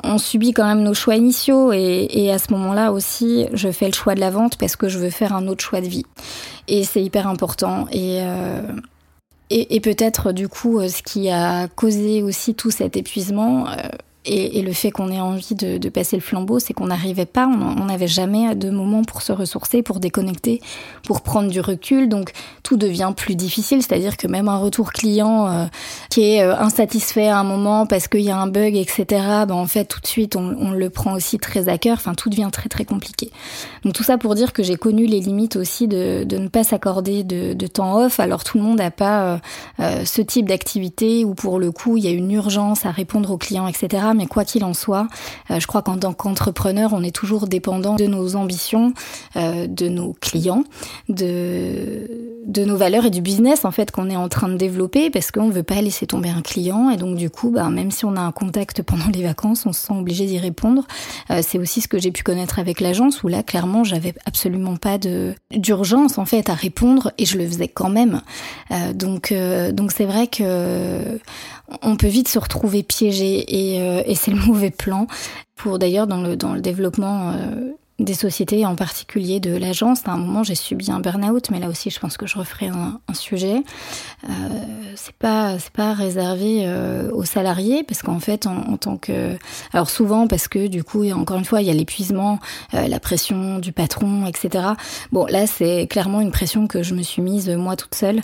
on 0.04 0.18
subit 0.18 0.54
quand 0.54 0.66
même 0.66 0.84
nos 0.84 0.94
choix 0.94 1.16
initiaux 1.16 1.74
et, 1.74 2.08
et 2.10 2.32
à 2.32 2.40
ce 2.40 2.52
moment-là 2.54 2.92
aussi 2.92 3.48
je 3.54 3.72
fais 3.72 3.88
le 3.88 3.94
choix 3.94 4.16
de 4.16 4.20
la 4.20 4.30
vente 4.30 4.58
parce 4.58 4.76
que 4.76 4.88
je 4.88 5.00
veux 5.00 5.10
faire 5.10 5.34
un 5.34 5.48
autre 5.48 5.64
choix 5.64 5.82
de 5.82 5.88
vie 5.88 6.06
et 6.68 6.84
c'est 6.84 7.04
hyper 7.04 7.28
important 7.28 7.88
et 7.92 8.22
et, 9.52 9.76
et 9.76 9.80
peut-être 9.80 10.32
du 10.32 10.48
coup 10.48 10.82
ce 10.88 11.04
qui 11.04 11.30
a 11.30 11.68
causé 11.68 12.24
aussi 12.24 12.56
tout 12.56 12.72
cet 12.72 12.98
épuisement 12.98 13.68
et, 14.26 14.60
et, 14.60 14.62
le 14.62 14.74
fait 14.74 14.92
qu'on 14.92 15.12
ait 15.12 15.20
envie 15.20 15.56
de, 15.56 15.78
de, 15.78 15.90
passer 15.90 16.16
le 16.16 16.22
flambeau, 16.22 16.60
c'est 16.60 16.74
qu'on 16.74 16.88
n'arrivait 16.88 17.26
pas, 17.26 17.48
on 17.48 17.86
n'avait 17.86 18.08
jamais 18.08 18.56
de 18.56 18.70
moment 18.70 19.04
pour 19.04 19.22
se 19.22 19.32
ressourcer, 19.32 19.84
pour 19.84 20.00
déconnecter, 20.00 20.62
pour 21.04 21.22
prendre 21.22 21.50
du 21.50 21.62
recul. 21.62 22.10
Donc 22.10 22.32
tout 22.64 22.78
devient 22.78 23.14
plus 23.16 23.36
difficile, 23.36 23.82
c'est-à-dire 23.82 24.18
que 24.18 24.28
même 24.28 24.48
un 24.48 24.58
retour 24.58 24.92
client 24.92 25.48
euh, 25.48 25.66
qui 26.10 26.24
est 26.24 26.42
euh, 26.42 26.58
insatisfait 26.58 27.28
à 27.28 27.38
un 27.38 27.44
moment 27.44 27.86
parce 27.86 28.08
qu'il 28.08 28.22
y 28.22 28.32
a 28.32 28.38
un 28.38 28.48
bug, 28.48 28.76
etc. 28.76 29.06
Ben 29.48 29.52
en 29.52 29.68
fait 29.68 29.86
tout 29.86 30.02
de 30.02 30.08
suite 30.08 30.36
on, 30.36 30.56
on, 30.60 30.72
le 30.72 30.90
prend 30.90 31.14
aussi 31.14 31.38
très 31.38 31.70
à 31.70 31.78
cœur. 31.78 31.98
Enfin 31.98 32.16
tout 32.16 32.30
devient 32.30 32.50
très 32.52 32.70
très 32.70 32.86
compliqué. 32.86 33.32
Donc 33.84 33.94
tout 33.94 34.04
ça 34.04 34.18
pour 34.18 34.36
dire 34.36 34.54
que 34.54 34.64
j'ai 34.64 34.76
connu 34.76 35.06
les 35.06 35.20
limites 35.20 35.56
aussi 35.56 35.88
de, 35.88 36.24
de 36.24 36.38
ne 36.38 36.48
pas 36.48 36.64
s'accorder 36.64 37.24
de, 37.24 37.54
de, 37.54 37.68
temps 37.68 38.00
off. 38.00 38.20
Alors 38.20 38.44
tout 38.44 38.58
le 38.58 38.64
monde 38.64 38.80
n'a 38.80 38.92
pas 38.92 39.24
euh, 39.24 39.38
euh, 39.80 40.06
ce 40.06 40.22
type 40.22 40.48
d'activité 40.48 41.24
où 41.26 41.36
pour 41.36 41.60
le 41.60 41.72
coup 41.72 41.98
il 41.98 42.06
y 42.06 42.08
a 42.08 42.12
une 42.12 42.32
urgence 42.32 42.86
à 42.86 42.92
répondre 42.92 43.32
aux 43.32 43.38
clients, 43.38 43.68
etc 43.68 44.15
mais 44.16 44.26
quoi 44.26 44.46
qu'il 44.46 44.64
en 44.64 44.74
soit, 44.74 45.08
euh, 45.52 45.60
je 45.60 45.68
crois 45.68 45.82
qu'en 45.82 45.98
tant 45.98 46.14
qu'entrepreneur, 46.14 46.92
on 46.94 47.04
est 47.04 47.16
toujours 47.16 47.48
dépendant 47.48 47.96
de 47.96 48.06
nos 48.06 48.36
ambitions, 48.36 48.94
euh, 49.36 49.68
de 49.68 49.88
nos 49.88 50.14
clients, 50.20 50.64
de, 51.10 52.42
de 52.46 52.66
nos 52.66 52.78
valeurs 52.78 53.06
et 53.06 53.10
du 53.10 53.22
business 53.22 53.66
en 53.66 53.72
fait 53.72 53.92
qu'on 53.92 54.10
est 54.10 54.16
en 54.16 54.30
train 54.30 54.50
de 54.50 54.58
développer 54.58 55.10
parce 55.10 55.32
qu'on 55.32 55.48
ne 55.48 55.52
veut 55.52 55.64
pas 55.64 55.82
laisser 55.82 56.08
tomber 56.08 56.30
un 56.30 56.42
client 56.42 56.90
et 56.90 56.98
donc 56.98 57.16
du 57.16 57.30
coup, 57.30 57.52
bah, 57.52 57.70
même 57.70 57.92
si 57.92 58.06
on 58.06 58.16
a 58.16 58.22
un 58.22 58.32
contact 58.32 58.82
pendant 58.82 59.08
les 59.14 59.24
vacances, 59.24 59.66
on 59.66 59.74
se 59.74 59.88
sent 59.88 59.94
obligé 59.94 60.26
d'y 60.26 60.40
répondre. 60.40 60.84
Euh, 61.30 61.42
c'est 61.46 61.60
aussi 61.60 61.82
ce 61.82 61.88
que 61.88 61.98
j'ai 61.98 62.12
pu 62.12 62.24
connaître 62.24 62.60
avec 62.60 62.80
l'agence 62.80 63.24
où 63.24 63.28
là, 63.28 63.44
clairement, 63.44 63.84
j'avais 63.84 64.14
absolument 64.26 64.78
pas 64.78 64.98
de 64.98 65.34
d'urgence 65.52 66.18
en 66.18 66.26
fait 66.26 66.50
à 66.50 66.54
répondre 66.54 67.12
et 67.18 67.26
je 67.26 67.38
le 67.38 67.46
faisais 67.46 67.68
quand 67.68 67.90
même. 67.90 68.22
donc 68.94 69.34
donc 69.74 69.92
c'est 69.92 70.06
vrai 70.06 70.28
que 70.28 71.20
on 71.86 71.96
peut 71.96 72.08
vite 72.08 72.28
se 72.28 72.40
retrouver 72.40 72.84
piégé 72.84 73.46
et, 73.48 73.82
euh, 73.82 74.14
c'est 74.16 74.32
le 74.32 74.40
mauvais 74.46 74.72
plan. 74.72 75.08
Pour 75.56 75.80
d'ailleurs 75.80 76.08
dans 76.08 76.22
le 76.22 76.36
dans 76.36 76.54
le 76.54 76.60
développement 76.60 77.32
euh, 77.32 77.72
des 77.98 78.14
sociétés, 78.14 78.66
en 78.66 78.76
particulier 78.76 79.40
de 79.40 79.56
l'agence. 79.56 80.02
À 80.06 80.12
un 80.12 80.18
moment, 80.18 80.44
j'ai 80.44 80.56
subi 80.56 80.92
un 80.92 81.00
burn-out, 81.00 81.50
mais 81.50 81.60
là 81.60 81.70
aussi, 81.70 81.90
je 81.90 81.98
pense 81.98 82.18
que 82.18 82.28
je 82.28 82.38
referai 82.38 82.68
un, 82.68 83.00
sujet. 83.14 83.64
Euh, 84.30 84.30
c'est 84.96 85.16
pas, 85.16 85.56
pas 85.74 85.94
réservé 85.94 86.64
euh, 86.66 87.10
aux 87.14 87.24
salariés, 87.24 87.84
parce 87.84 88.02
qu'en 88.02 88.20
fait, 88.20 88.48
en, 88.48 88.76
tant 88.76 88.98
que, 88.98 89.38
alors 89.72 89.90
souvent 89.90 90.28
parce 90.28 90.50
que 90.50 90.68
du 90.68 90.84
coup, 90.84 91.10
encore 91.10 91.38
une 91.38 91.46
fois, 91.46 91.62
il 91.62 91.68
y 91.68 91.72
a 91.72 91.74
l'épuisement, 91.74 92.40
la 92.74 93.00
pression 93.00 93.60
du 93.60 93.72
patron, 93.72 94.26
etc. 94.26 94.66
Bon, 95.14 95.26
là, 95.28 95.48
c'est 95.48 95.88
clairement 95.88 96.20
une 96.20 96.32
pression 96.32 96.68
que 96.68 96.84
je 96.84 96.94
me 96.96 97.02
suis 97.02 97.22
mise 97.22 97.50
moi 97.50 97.78
toute 97.78 97.96
seule. 97.96 98.22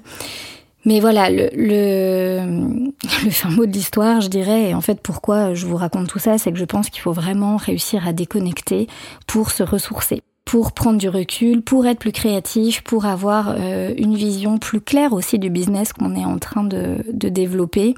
Mais 0.85 0.99
voilà, 0.99 1.29
le, 1.29 1.49
le, 1.55 2.71
le 3.23 3.29
fin 3.29 3.49
de 3.49 3.65
l'histoire, 3.65 4.21
je 4.21 4.29
dirais, 4.29 4.69
et 4.69 4.73
en 4.73 4.81
fait 4.81 5.01
pourquoi 5.01 5.53
je 5.53 5.65
vous 5.65 5.77
raconte 5.77 6.07
tout 6.07 6.19
ça, 6.19 6.37
c'est 6.37 6.51
que 6.51 6.57
je 6.57 6.65
pense 6.65 6.89
qu'il 6.89 7.01
faut 7.01 7.13
vraiment 7.13 7.57
réussir 7.57 8.07
à 8.07 8.13
déconnecter 8.13 8.87
pour 9.27 9.51
se 9.51 9.63
ressourcer 9.63 10.23
pour 10.51 10.73
prendre 10.73 10.97
du 10.97 11.07
recul, 11.07 11.61
pour 11.61 11.85
être 11.85 11.99
plus 11.99 12.11
créatif, 12.11 12.81
pour 12.81 13.05
avoir 13.05 13.55
euh, 13.57 13.93
une 13.97 14.15
vision 14.15 14.57
plus 14.57 14.81
claire 14.81 15.13
aussi 15.13 15.39
du 15.39 15.49
business 15.49 15.93
qu'on 15.93 16.15
est 16.15 16.25
en 16.25 16.39
train 16.39 16.63
de, 16.63 16.97
de 17.13 17.29
développer. 17.29 17.95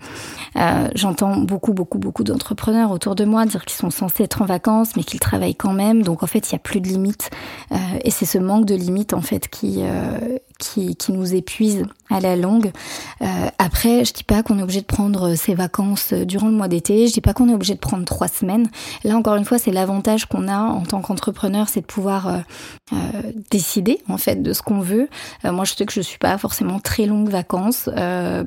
Euh, 0.58 0.88
J'entends 0.94 1.38
beaucoup, 1.38 1.74
beaucoup, 1.74 1.98
beaucoup 1.98 2.24
d'entrepreneurs 2.24 2.92
autour 2.92 3.16
de 3.16 3.25
moi 3.25 3.46
dire 3.46 3.66
qu'ils 3.66 3.78
sont 3.78 3.90
censés 3.90 4.24
être 4.24 4.42
en 4.42 4.46
vacances, 4.46 4.96
mais 4.96 5.04
qu'ils 5.04 5.20
travaillent 5.20 5.56
quand 5.56 5.74
même. 5.74 6.04
Donc 6.04 6.22
en 6.22 6.28
fait, 6.28 6.52
il 6.52 6.54
n'y 6.54 6.58
a 6.58 6.60
plus 6.60 6.80
de 6.80 6.88
limites. 6.88 7.32
Euh, 7.72 7.75
et 8.04 8.12
c'est 8.12 8.25
ce 8.25 8.38
manque 8.38 8.66
de 8.66 8.75
limites 8.75 9.13
en 9.13 9.22
fait 9.22 9.48
qui, 9.48 9.78
euh, 9.80 10.38
qui, 10.60 10.95
qui, 10.95 11.12
nous 11.12 11.36
épuise 11.36 11.86
à 12.10 12.19
la 12.19 12.36
longue. 12.36 12.72
Euh, 13.22 13.25
après, 13.57 14.05
je 14.05 14.13
dis 14.13 14.24
pas 14.24 14.43
qu'on 14.43 14.60
est 14.60 14.63
obligé 14.63 14.81
de 14.81 14.86
prendre 14.86 15.36
ses 15.36 15.53
vacances 15.53 16.13
durant 16.13 16.48
le 16.48 16.53
mois 16.53 16.67
d'été. 16.67 17.07
Je 17.07 17.13
dis 17.13 17.22
pas 17.22 17.33
qu'on 17.33 17.50
est 17.50 17.53
obligé 17.53 17.74
de 17.74 17.79
prendre 17.79 18.05
trois 18.05 18.27
semaines. 18.27 18.69
Là 19.03 19.15
encore 19.15 19.36
une 19.36 19.45
fois, 19.45 19.57
c'est 19.57 19.72
l'avantage 19.72 20.25
qu'on 20.25 20.48
a 20.48 20.57
en 20.57 20.81
tant 20.81 21.01
qu'entrepreneur, 21.01 21.69
c'est 21.69 21.81
de 21.81 21.86
pouvoir 21.86 22.27
euh, 22.27 22.38
euh, 22.93 23.31
décider 23.51 24.00
en 24.10 24.17
fait 24.17 24.41
de 24.41 24.53
ce 24.53 24.62
qu'on 24.62 24.79
veut. 24.79 25.10
Euh, 25.45 25.51
moi, 25.51 25.65
je 25.65 25.74
sais 25.74 25.86
que 25.86 25.93
je 25.93 26.01
suis 26.01 26.17
pas 26.17 26.38
forcément 26.38 26.79
très 26.79 27.05
longue 27.05 27.29
vacances. 27.29 27.89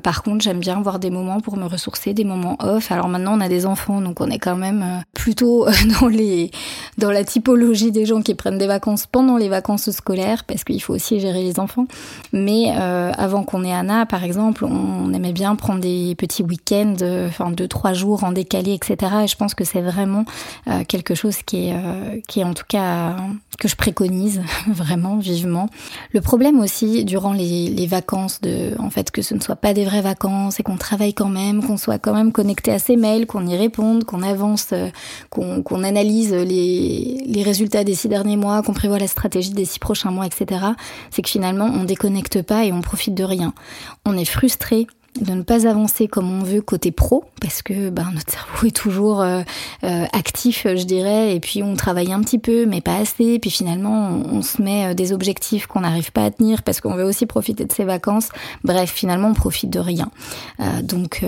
par 0.03 0.23
contre, 0.23 0.43
j'aime 0.43 0.59
bien 0.59 0.77
avoir 0.77 0.99
des 0.99 1.09
moments 1.09 1.41
pour 1.41 1.57
me 1.57 1.65
ressourcer, 1.65 2.13
des 2.13 2.23
moments 2.23 2.57
off. 2.59 2.91
Alors 2.91 3.07
maintenant, 3.07 3.37
on 3.37 3.41
a 3.41 3.49
des 3.49 3.65
enfants, 3.65 4.01
donc 4.01 4.21
on 4.21 4.29
est 4.29 4.39
quand 4.39 4.55
même 4.55 5.03
plutôt 5.13 5.67
dans 5.99 6.07
les 6.07 6.51
dans 6.97 7.11
la 7.11 7.23
typologie 7.23 7.91
des 7.91 8.05
gens 8.05 8.21
qui 8.21 8.35
prennent 8.35 8.57
des 8.57 8.67
vacances 8.67 9.07
pendant 9.07 9.37
les 9.37 9.49
vacances 9.49 9.89
scolaires, 9.91 10.43
parce 10.43 10.63
qu'il 10.63 10.81
faut 10.81 10.93
aussi 10.93 11.19
gérer 11.19 11.43
les 11.43 11.59
enfants. 11.59 11.87
Mais 12.33 12.71
avant 12.71 13.43
qu'on 13.43 13.63
ait 13.63 13.73
Anna, 13.73 14.05
par 14.05 14.23
exemple, 14.23 14.65
on 14.65 15.13
aimait 15.13 15.31
bien 15.31 15.55
prendre 15.55 15.79
des 15.79 16.13
petits 16.15 16.43
week-ends, 16.43 16.95
enfin 17.27 17.51
deux 17.51 17.67
trois 17.67 17.93
jours 17.93 18.23
en 18.23 18.31
décalé, 18.31 18.73
etc. 18.73 18.97
Et 19.23 19.27
je 19.27 19.35
pense 19.37 19.55
que 19.55 19.63
c'est 19.63 19.81
vraiment 19.81 20.25
quelque 20.87 21.15
chose 21.15 21.37
qui 21.45 21.69
est 21.69 21.75
qui 22.27 22.41
est 22.41 22.43
en 22.43 22.53
tout 22.53 22.65
cas 22.67 23.15
que 23.57 23.67
je 23.67 23.75
préconise 23.75 24.41
vraiment 24.67 25.17
vivement. 25.17 25.69
Le 26.13 26.21
problème 26.21 26.59
aussi 26.59 27.05
durant 27.05 27.33
les, 27.33 27.87
vacances, 27.87 28.41
de, 28.41 28.73
en 28.79 28.89
fait, 28.89 29.11
que 29.11 29.21
ce 29.21 29.33
ne 29.33 29.39
soit 29.39 29.55
pas 29.55 29.73
des 29.73 29.85
vraies 29.85 30.01
vacances 30.01 30.59
et 30.59 30.63
qu'on 30.63 30.77
travaille 30.77 31.13
quand 31.13 31.29
même, 31.29 31.65
qu'on 31.65 31.77
soit 31.77 31.99
quand 31.99 32.13
même 32.13 32.31
connecté 32.31 32.71
à 32.71 32.79
ses 32.79 32.97
mails, 32.97 33.25
qu'on 33.25 33.47
y 33.47 33.55
réponde, 33.55 34.03
qu'on 34.03 34.21
avance, 34.21 34.69
euh, 34.73 34.89
qu'on 35.29 35.83
analyse 35.83 36.33
les, 36.33 37.23
les 37.25 37.43
résultats 37.43 37.83
des 37.83 37.95
six 37.95 38.09
derniers 38.09 38.37
mois, 38.37 38.61
qu'on 38.61 38.73
prévoit 38.73 38.99
la 38.99 39.07
stratégie 39.07 39.51
des 39.51 39.65
six 39.65 39.79
prochains 39.79 40.11
mois, 40.11 40.25
etc. 40.25 40.61
C'est 41.11 41.21
que 41.21 41.29
finalement, 41.29 41.69
on 41.73 41.83
déconnecte 41.87 42.41
pas 42.41 42.65
et 42.65 42.71
on 42.71 42.81
profite 42.81 43.15
de 43.15 43.23
rien. 43.23 43.53
On 44.05 44.17
est 44.17 44.25
frustré 44.25 44.87
de 45.21 45.33
ne 45.33 45.41
pas 45.41 45.67
avancer 45.67 46.07
comme 46.07 46.31
on 46.31 46.43
veut 46.43 46.61
côté 46.61 46.91
pro, 46.91 47.25
parce 47.41 47.61
que 47.61 47.89
ben, 47.89 48.11
notre 48.13 48.31
cerveau 48.31 48.67
est 48.67 48.75
toujours 48.75 49.21
euh, 49.21 49.41
euh, 49.83 50.05
actif, 50.13 50.67
je 50.67 50.83
dirais, 50.83 51.35
et 51.35 51.39
puis 51.39 51.63
on 51.63 51.75
travaille 51.75 52.11
un 52.11 52.21
petit 52.21 52.39
peu, 52.39 52.65
mais 52.65 52.81
pas 52.81 52.97
assez, 52.97 53.39
puis 53.39 53.49
finalement 53.49 54.09
on, 54.09 54.41
se 54.41 54.61
met 54.61 54.87
euh, 54.87 54.93
des 54.93 55.13
objectifs 55.13 55.67
qu'on 55.67 55.81
n'arrive 55.81 56.11
pas 56.11 56.25
à 56.25 56.31
tenir 56.31 56.63
parce 56.63 56.81
qu'on 56.81 56.95
veut 56.95 57.03
aussi 57.03 57.25
profiter 57.25 57.65
de 57.65 57.71
ses 57.71 57.83
vacances. 57.83 58.29
Bref, 58.63 58.91
finalement 58.91 59.29
on 59.29 59.33
profite 59.33 59.69
de 59.69 59.79
rien. 59.79 60.09
donc, 60.83 61.23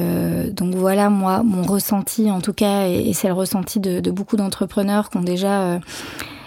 donc 0.51 0.75
voilà 0.75 1.09
moi 1.09 1.43
mon 1.43 1.63
ressenti 1.63 2.29
en 2.31 2.41
tout 2.41 2.53
cas, 2.53 2.87
et, 2.87 3.13
c'est 3.13 3.27
le 3.27 3.33
ressenti 3.33 3.79
de 3.79 4.11
beaucoup 4.11 4.35
d'entrepreneurs 4.35 5.09
qui 5.09 5.17
ont 5.17 5.23
déjà 5.23 5.79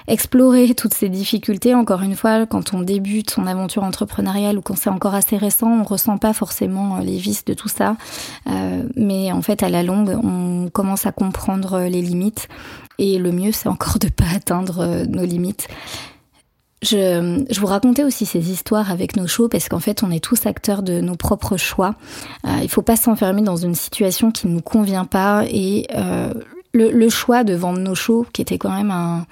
explorer 0.09 0.75
toutes 0.75 0.95
ces 0.95 1.09
difficultés. 1.09 1.75
Encore 1.75 2.03
une 2.03 2.17
fois, 2.17 2.47
quand 2.47 2.75
on 2.75 2.83
débute 2.83 3.31
son 3.31 3.47
aventure 3.47 3.85
entrepreneuriale 3.85 4.59
ou 4.59 4.63
quand 4.63 4.77
c'est 4.77 4.91
encore 4.91 5.15
assez 5.15 5.37
récent, 5.37 5.69
on 5.69 5.85
ressent 5.85 6.19
pas 6.19 6.33
forcément 6.33 6.97
euh, 6.97 7.01
les 7.01 7.19
vices 7.19 7.45
de 7.45 7.55
tout 7.55 7.69
ça. 7.69 7.97
Euh, 8.49 8.83
mais 8.97 9.33
en 9.33 9.43
fait, 9.43 9.63
à 9.63 9.69
la 9.69 9.83
longue, 9.83 10.19
on 10.23 10.69
commence 10.71 11.07
à 11.07 11.13
comprendre 11.13 11.83
les 11.83 12.03
limites. 12.03 12.49
Et 12.99 13.19
le 13.19 13.33
mieux, 13.33 13.53
c'est 13.53 13.69
encore 13.69 13.99
de 13.99 14.09
pas 14.09 14.29
atteindre 14.35 14.81
euh, 14.81 15.05
nos 15.07 15.25
limites. 15.25 15.69
Je, 16.83 17.45
je, 17.49 17.61
vous 17.61 17.67
racontais 17.67 18.03
aussi 18.03 18.27
ces 18.27 18.51
histoires 18.51 18.91
avec 18.91 19.17
nos 19.17 19.29
shows 19.29 19.49
parce 19.49 19.69
qu'en 19.69 19.79
fait, 19.79 20.03
on 20.03 20.11
est 20.11 20.23
tous 20.23 20.47
acteurs 20.47 20.83
de 20.83 21.01
nos 21.01 21.15
propres 21.15 21.57
choix. 21.57 21.95
Euh, 22.45 22.59
il 22.63 22.69
faut 22.69 22.83
pas 22.83 22.97
s'enfermer 22.97 23.43
dans 23.43 23.57
une 23.57 23.77
situation 23.77 24.33
qui 24.33 24.49
ne 24.49 24.55
nous 24.55 24.63
convient 24.63 25.05
pas 25.05 25.45
et 25.49 25.87
euh, 25.95 26.33
le, 26.73 26.91
le, 26.91 27.09
choix 27.09 27.45
de 27.45 27.55
vendre 27.55 27.79
nos 27.79 27.95
shows, 27.95 28.27
qui 28.33 28.43
était 28.43 28.59
quand 28.59 28.75
même 28.75 28.91
un, 28.91 29.27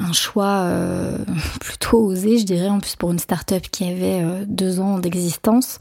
un 0.00 0.12
choix 0.12 0.62
euh, 0.64 1.18
plutôt 1.60 1.98
osé, 1.98 2.38
je 2.38 2.44
dirais, 2.44 2.68
en 2.68 2.80
plus 2.80 2.96
pour 2.96 3.12
une 3.12 3.18
start-up 3.18 3.64
qui 3.70 3.84
avait 3.84 4.22
euh, 4.22 4.44
deux 4.46 4.80
ans 4.80 4.98
d'existence. 4.98 5.78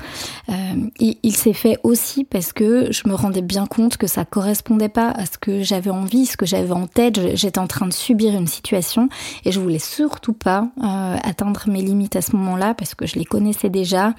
Euh, 0.50 0.54
il, 1.00 1.36
s'est 1.36 1.54
fait 1.54 1.78
aussi 1.84 2.26
parce 2.26 2.52
que 2.52 2.92
je 2.92 3.08
me 3.08 3.14
rendais 3.14 3.42
bien 3.42 3.66
compte 3.66 3.98
que 3.98 4.08
ça 4.08 4.26
correspondait 4.26 4.90
pas 4.90 5.10
à 5.12 5.26
ce 5.26 5.38
que 5.38 5.64
j'avais 5.64 5.90
envie, 5.90 6.26
ce 6.26 6.36
que 6.36 6.46
j'avais 6.46 6.72
en 6.72 6.88
tête. 6.88 7.36
J'étais 7.36 7.60
en 7.60 7.68
train 7.68 7.88
de 7.88 7.94
subir 7.94 8.34
une 8.34 8.48
situation 8.48 9.08
et 9.46 9.52
je 9.52 9.60
voulais 9.60 9.80
surtout 9.80 10.34
pas 10.34 10.68
atteindre 11.24 11.64
mes 11.68 11.82
limites 11.82 12.16
à 12.18 12.22
ce 12.22 12.36
moment-là 12.36 12.74
parce 12.74 12.94
que 12.94 13.08
je 13.08 13.16
les 13.16 13.26
connaissais 13.26 13.70
déjà. 13.70 14.14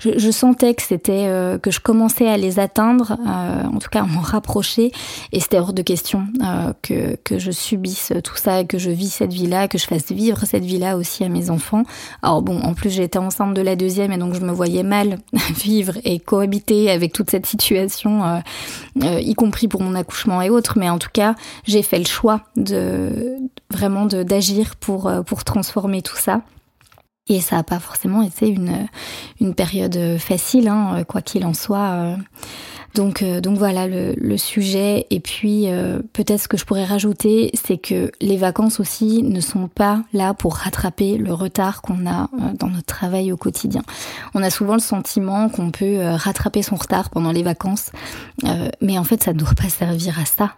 Je, 0.00 0.30
sentais 0.30 0.74
que 0.74 0.82
c'était 0.82 1.58
que 1.62 1.70
je 1.70 1.78
commençais 1.78 2.28
à 2.28 2.36
les 2.36 2.58
atteindre, 2.58 3.16
en 3.24 3.78
tout 3.78 3.90
cas 3.90 4.02
à 4.02 4.06
m'en 4.06 4.20
rapprocher, 4.20 4.90
et 5.30 5.38
c'était 5.38 5.58
hors 5.58 5.72
de 5.72 5.82
question 5.82 6.26
que 6.82 7.16
que 7.22 7.38
je 7.38 7.52
subisse 7.52 8.12
tout 8.24 8.36
ça 8.36 8.60
et 8.60 8.66
que 8.66 8.78
je 8.78 8.90
vis 8.90 9.10
cette 9.10 9.32
vie-là, 9.44 9.68
que 9.68 9.78
je 9.78 9.86
fasse 9.86 10.10
vivre 10.10 10.44
cette 10.46 10.64
vie-là 10.64 10.96
aussi 10.96 11.24
à 11.24 11.28
mes 11.28 11.50
enfants. 11.50 11.84
Alors 12.22 12.42
bon, 12.42 12.60
en 12.60 12.74
plus 12.74 12.90
j'étais 12.90 13.18
enceinte 13.18 13.54
de 13.54 13.62
la 13.62 13.76
deuxième 13.76 14.12
et 14.12 14.18
donc 14.18 14.34
je 14.34 14.40
me 14.40 14.52
voyais 14.52 14.82
mal 14.82 15.18
vivre 15.54 15.94
et 16.04 16.18
cohabiter 16.18 16.90
avec 16.90 17.12
toute 17.12 17.30
cette 17.30 17.46
situation, 17.46 18.24
euh, 18.24 18.38
euh, 19.02 19.20
y 19.20 19.34
compris 19.34 19.68
pour 19.68 19.82
mon 19.82 19.94
accouchement 19.94 20.40
et 20.42 20.50
autres. 20.50 20.78
Mais 20.78 20.90
en 20.90 20.98
tout 20.98 21.10
cas, 21.12 21.34
j'ai 21.64 21.82
fait 21.82 21.98
le 21.98 22.06
choix 22.06 22.40
de 22.56 23.36
vraiment 23.70 24.06
d'agir 24.06 24.76
pour 24.76 25.08
euh, 25.08 25.22
pour 25.22 25.44
transformer 25.44 26.02
tout 26.02 26.16
ça. 26.16 26.42
Et 27.28 27.40
ça 27.40 27.56
n'a 27.56 27.62
pas 27.62 27.78
forcément 27.78 28.20
été 28.20 28.48
une, 28.48 28.86
une 29.40 29.54
période 29.54 30.18
facile, 30.18 30.68
hein, 30.68 31.04
quoi 31.08 31.22
qu'il 31.22 31.46
en 31.46 31.54
soit. 31.54 32.16
Donc, 32.94 33.22
euh, 33.22 33.40
donc 33.40 33.58
voilà 33.58 33.86
le, 33.86 34.14
le, 34.16 34.36
sujet. 34.36 35.06
Et 35.10 35.18
puis 35.18 35.68
euh, 35.68 35.98
peut-être 36.12 36.42
ce 36.42 36.48
que 36.48 36.56
je 36.56 36.64
pourrais 36.64 36.84
rajouter, 36.84 37.50
c'est 37.54 37.76
que 37.76 38.12
les 38.20 38.36
vacances 38.36 38.78
aussi 38.78 39.22
ne 39.24 39.40
sont 39.40 39.66
pas 39.66 40.02
là 40.12 40.32
pour 40.32 40.54
rattraper 40.54 41.18
le 41.18 41.34
retard 41.34 41.82
qu'on 41.82 42.06
a 42.06 42.22
euh, 42.22 42.52
dans 42.58 42.68
notre 42.68 42.86
travail 42.86 43.32
au 43.32 43.36
quotidien. 43.36 43.82
On 44.34 44.42
a 44.42 44.50
souvent 44.50 44.74
le 44.74 44.80
sentiment 44.80 45.48
qu'on 45.48 45.72
peut 45.72 45.98
rattraper 46.14 46.62
son 46.62 46.76
retard 46.76 47.10
pendant 47.10 47.32
les 47.32 47.42
vacances, 47.42 47.90
mais 48.80 48.98
en 48.98 49.04
fait 49.04 49.22
ça 49.22 49.32
ne 49.32 49.38
doit 49.38 49.54
pas 49.54 49.68
servir 49.68 50.18
à 50.18 50.24
ça. 50.24 50.54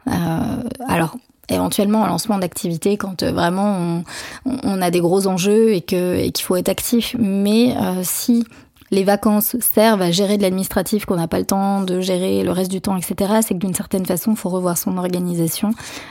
alors 0.89 1.17
éventuellement 1.49 2.05
un 2.05 2.09
lancement 2.09 2.39
d'activité 2.39 2.97
quand 2.97 3.23
vraiment 3.23 4.03
on, 4.45 4.59
on, 4.65 4.83
a 4.83 4.91
des 4.91 5.01
gros 5.01 5.27
enjeux 5.27 5.73
et 5.73 5.81
que 5.81 6.17
et 6.17 6.33
qu'il 6.33 6.45
faut 6.45 6.57
être 6.57 6.69
actif. 6.69 7.15
Mais 7.19 7.75
si 8.03 8.45
les 8.91 9.05
vacances 9.05 9.57
servent 9.61 10.03
à 10.03 10.11
gérer 10.11 10.37
de 10.37 10.43
l'administratif 10.43 11.05
qu'on 11.05 11.17
n'a 11.17 11.29
pas 11.29 11.39
le 11.39 11.45
temps 11.45 11.83
de 11.83 12.01
gérer 12.01 12.43
le 12.43 12.53
reste 12.53 12.71
du 12.71 12.81
temps, 12.81 12.97
etc. 12.97 13.41
C'est 13.43 13.55
que 13.55 13.59
d'une 13.59 13.75
certaine 13.75 14.07
façon, 14.07 14.33
il 14.33 14.37
faut 14.37 14.49
revoir 14.49 14.79
son 14.79 14.97
organisation. 14.99 15.71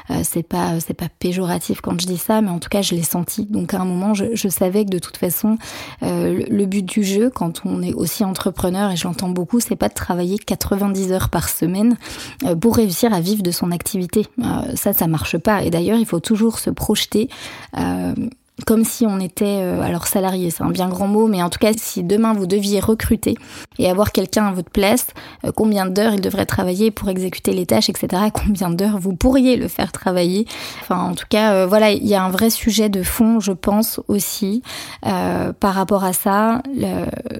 Euh, 0.10 0.22
c'est 0.24 0.44
pas 0.44 0.79
c'est 0.79 0.94
pas 0.94 1.10
péjoratif 1.20 1.82
quand 1.82 2.00
je 2.00 2.08
dis 2.08 2.17
ça, 2.17 2.41
mais 2.41 2.50
en 2.50 2.60
tout 2.60 2.70
cas, 2.70 2.82
je 2.82 2.96
l'ai 2.96 3.03
senti. 3.03 3.46
Donc 3.46 3.74
à 3.74 3.82
un 3.82 3.86
moment, 3.86 4.13
je, 4.13 4.25
je 4.34 4.48
savais 4.50 4.86
que 4.86 4.89
de 4.89 5.00
toute 5.00 5.17
façon, 5.17 5.58
euh, 6.03 6.44
le 6.50 6.65
but 6.65 6.86
du 6.86 7.03
jeu, 7.03 7.29
quand 7.29 7.62
on 7.65 7.82
est 7.82 7.94
aussi 7.94 8.24
entrepreneur, 8.24 8.91
et 8.91 8.96
je 8.96 9.08
l'entends 9.08 9.29
beaucoup, 9.29 9.60
c'est 9.60 9.75
pas 9.75 9.89
de 9.89 9.94
travailler 9.94 10.38
90 10.38 11.12
heures 11.12 11.29
par 11.29 11.50
semaine 11.50 11.98
euh, 12.46 12.55
pour 12.55 12.75
réussir 12.75 13.13
à 13.13 13.22
vivre 13.22 13.44
de 13.44 13.51
son 13.51 13.72
activité. 13.72 14.25
Euh, 14.39 14.75
ça, 14.75 14.94
ça 14.94 15.08
marche 15.08 15.38
pas. 15.38 15.63
Et 15.63 15.70
d'ailleurs, 15.70 15.98
il 15.98 16.05
faut 16.05 16.20
toujours 16.20 16.60
se 16.60 16.70
projeter 16.70 17.29
comme 18.66 18.86
si 18.86 19.06
on 19.06 19.20
était, 19.20 19.60
euh, 19.60 19.82
alors 19.82 20.08
salarié, 20.08 20.50
c'est 20.50 20.64
un 20.64 20.70
bien 20.70 20.88
grand 20.88 21.08
mot, 21.08 21.28
mais 21.28 21.44
en 21.44 21.50
tout 21.50 21.60
cas, 21.60 21.72
si 21.78 22.04
demain 22.04 22.34
vous 22.34 22.48
deviez 22.48 22.80
recruter 22.80 23.36
et 23.80 23.90
avoir 23.90 24.14
quelqu'un 24.14 24.46
à 24.46 24.52
votre 24.54 24.70
place, 24.70 25.08
euh, 25.44 25.52
combien 25.54 25.86
d'heures 25.86 26.14
il 26.14 26.22
devrait 26.22 26.46
travailler 26.46 26.90
pour 26.90 27.10
exécuter 27.10 27.52
les 27.52 27.66
tâches, 27.66 27.90
etc. 27.90 28.24
Combien 28.34 28.70
d'heures 28.70 28.98
vous 28.98 29.14
pourriez 29.14 29.58
le 29.58 29.68
faire 29.68 29.92
travailler? 29.92 30.46
Enfin, 30.82 31.00
en 31.02 31.16
tout 31.16 31.26
cas, 31.30 31.54
euh, 31.54 31.68
voilà, 31.68 31.92
il 31.92 32.06
y 32.06 32.16
a 32.16 32.24
un 32.24 32.30
vrai 32.30 32.50
sujet 32.50 32.88
de 32.88 33.04
fond, 33.04 33.40
je 33.40 33.52
pense 33.52 34.00
aussi, 34.08 34.62
par 35.02 35.74
rapport 35.74 36.04
à 36.04 36.14
ça. 36.14 36.62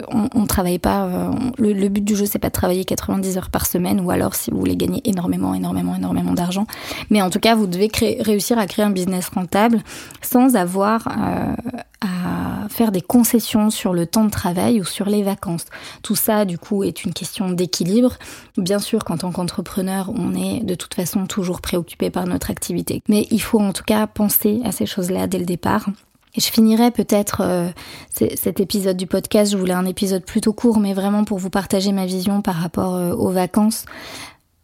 on, 0.10 0.30
on 0.34 0.46
travaille 0.46 0.80
pas. 0.80 1.32
Le, 1.58 1.88
but 1.90 2.04
du 2.04 2.16
jeu, 2.16 2.26
c'est 2.26 2.40
pas 2.40 2.50
de 2.50 2.54
travailler 2.54 2.86
90 2.86 3.38
heures 3.38 3.50
par 3.50 3.66
semaine, 3.66 4.02
ou 4.02 4.12
alors 4.12 4.36
si 4.36 4.52
vous 4.52 4.58
voulez 4.58 4.76
gagner 4.76 5.02
énormément, 5.06 5.54
énormément, 5.54 5.96
énormément 5.96 6.34
d'argent. 6.34 6.66
Mais 7.10 7.22
en 7.22 7.30
tout 7.30 7.40
cas, 7.40 7.56
vous 7.56 7.68
devez 7.68 7.88
créer, 7.90 8.22
réussir 8.22 8.58
à 8.58 8.68
créer 8.68 8.86
un 8.86 8.90
business 8.90 9.30
rentable 9.30 9.82
sans 10.22 10.56
avoir 10.56 11.05
euh, 11.08 11.56
à 12.02 12.68
faire 12.70 12.92
des 12.92 13.02
concessions 13.02 13.70
sur 13.70 13.94
le 13.94 14.06
temps 14.06 14.26
de 14.26 14.30
travail 14.30 14.82
ou 14.82 14.84
sur 14.84 15.06
les 15.08 15.24
vacances. 15.24 15.66
Tout 16.04 16.16
ça, 16.16 16.46
du 16.46 16.58
coup, 16.58 16.84
est 16.84 17.04
une 17.04 17.14
question 17.14 17.50
d'équilibre. 17.50 18.14
Bien 18.58 18.80
sûr 18.80 19.04
qu'en 19.04 19.18
tant 19.18 19.32
qu'entrepreneur, 19.32 20.12
on 20.16 20.34
est 20.34 20.62
de 20.62 20.76
toute 20.76 20.94
façon 20.94 21.26
toujours 21.26 21.62
préoccupé 21.62 22.10
par 22.10 22.26
notre 22.26 22.52
activité. 22.52 23.02
Mais 23.08 23.28
il 23.32 23.42
faut 23.42 23.60
en 23.60 23.74
tout 23.74 23.84
cas 23.84 24.08
penser 24.08 24.62
à 24.66 24.72
ces 24.72 24.86
choses-là 24.86 25.28
dès 25.28 25.40
le 25.40 25.46
départ. 25.46 25.88
Et 26.36 26.42
je 26.42 26.52
finirai 26.52 26.92
peut-être 26.92 27.42
euh, 27.42 27.70
cet 28.10 28.60
épisode 28.60 28.98
du 28.98 29.08
podcast. 29.08 29.52
Je 29.52 29.58
voulais 29.58 29.74
un 29.74 29.86
épisode 29.86 30.26
plutôt 30.26 30.52
court, 30.52 30.80
mais 30.80 30.94
vraiment 30.94 31.24
pour 31.24 31.38
vous 31.38 31.50
partager 31.50 31.94
ma 31.94 32.06
vision 32.06 32.42
par 32.42 32.56
rapport 32.56 32.96
euh, 32.96 33.14
aux 33.14 33.32
vacances. 33.32 33.86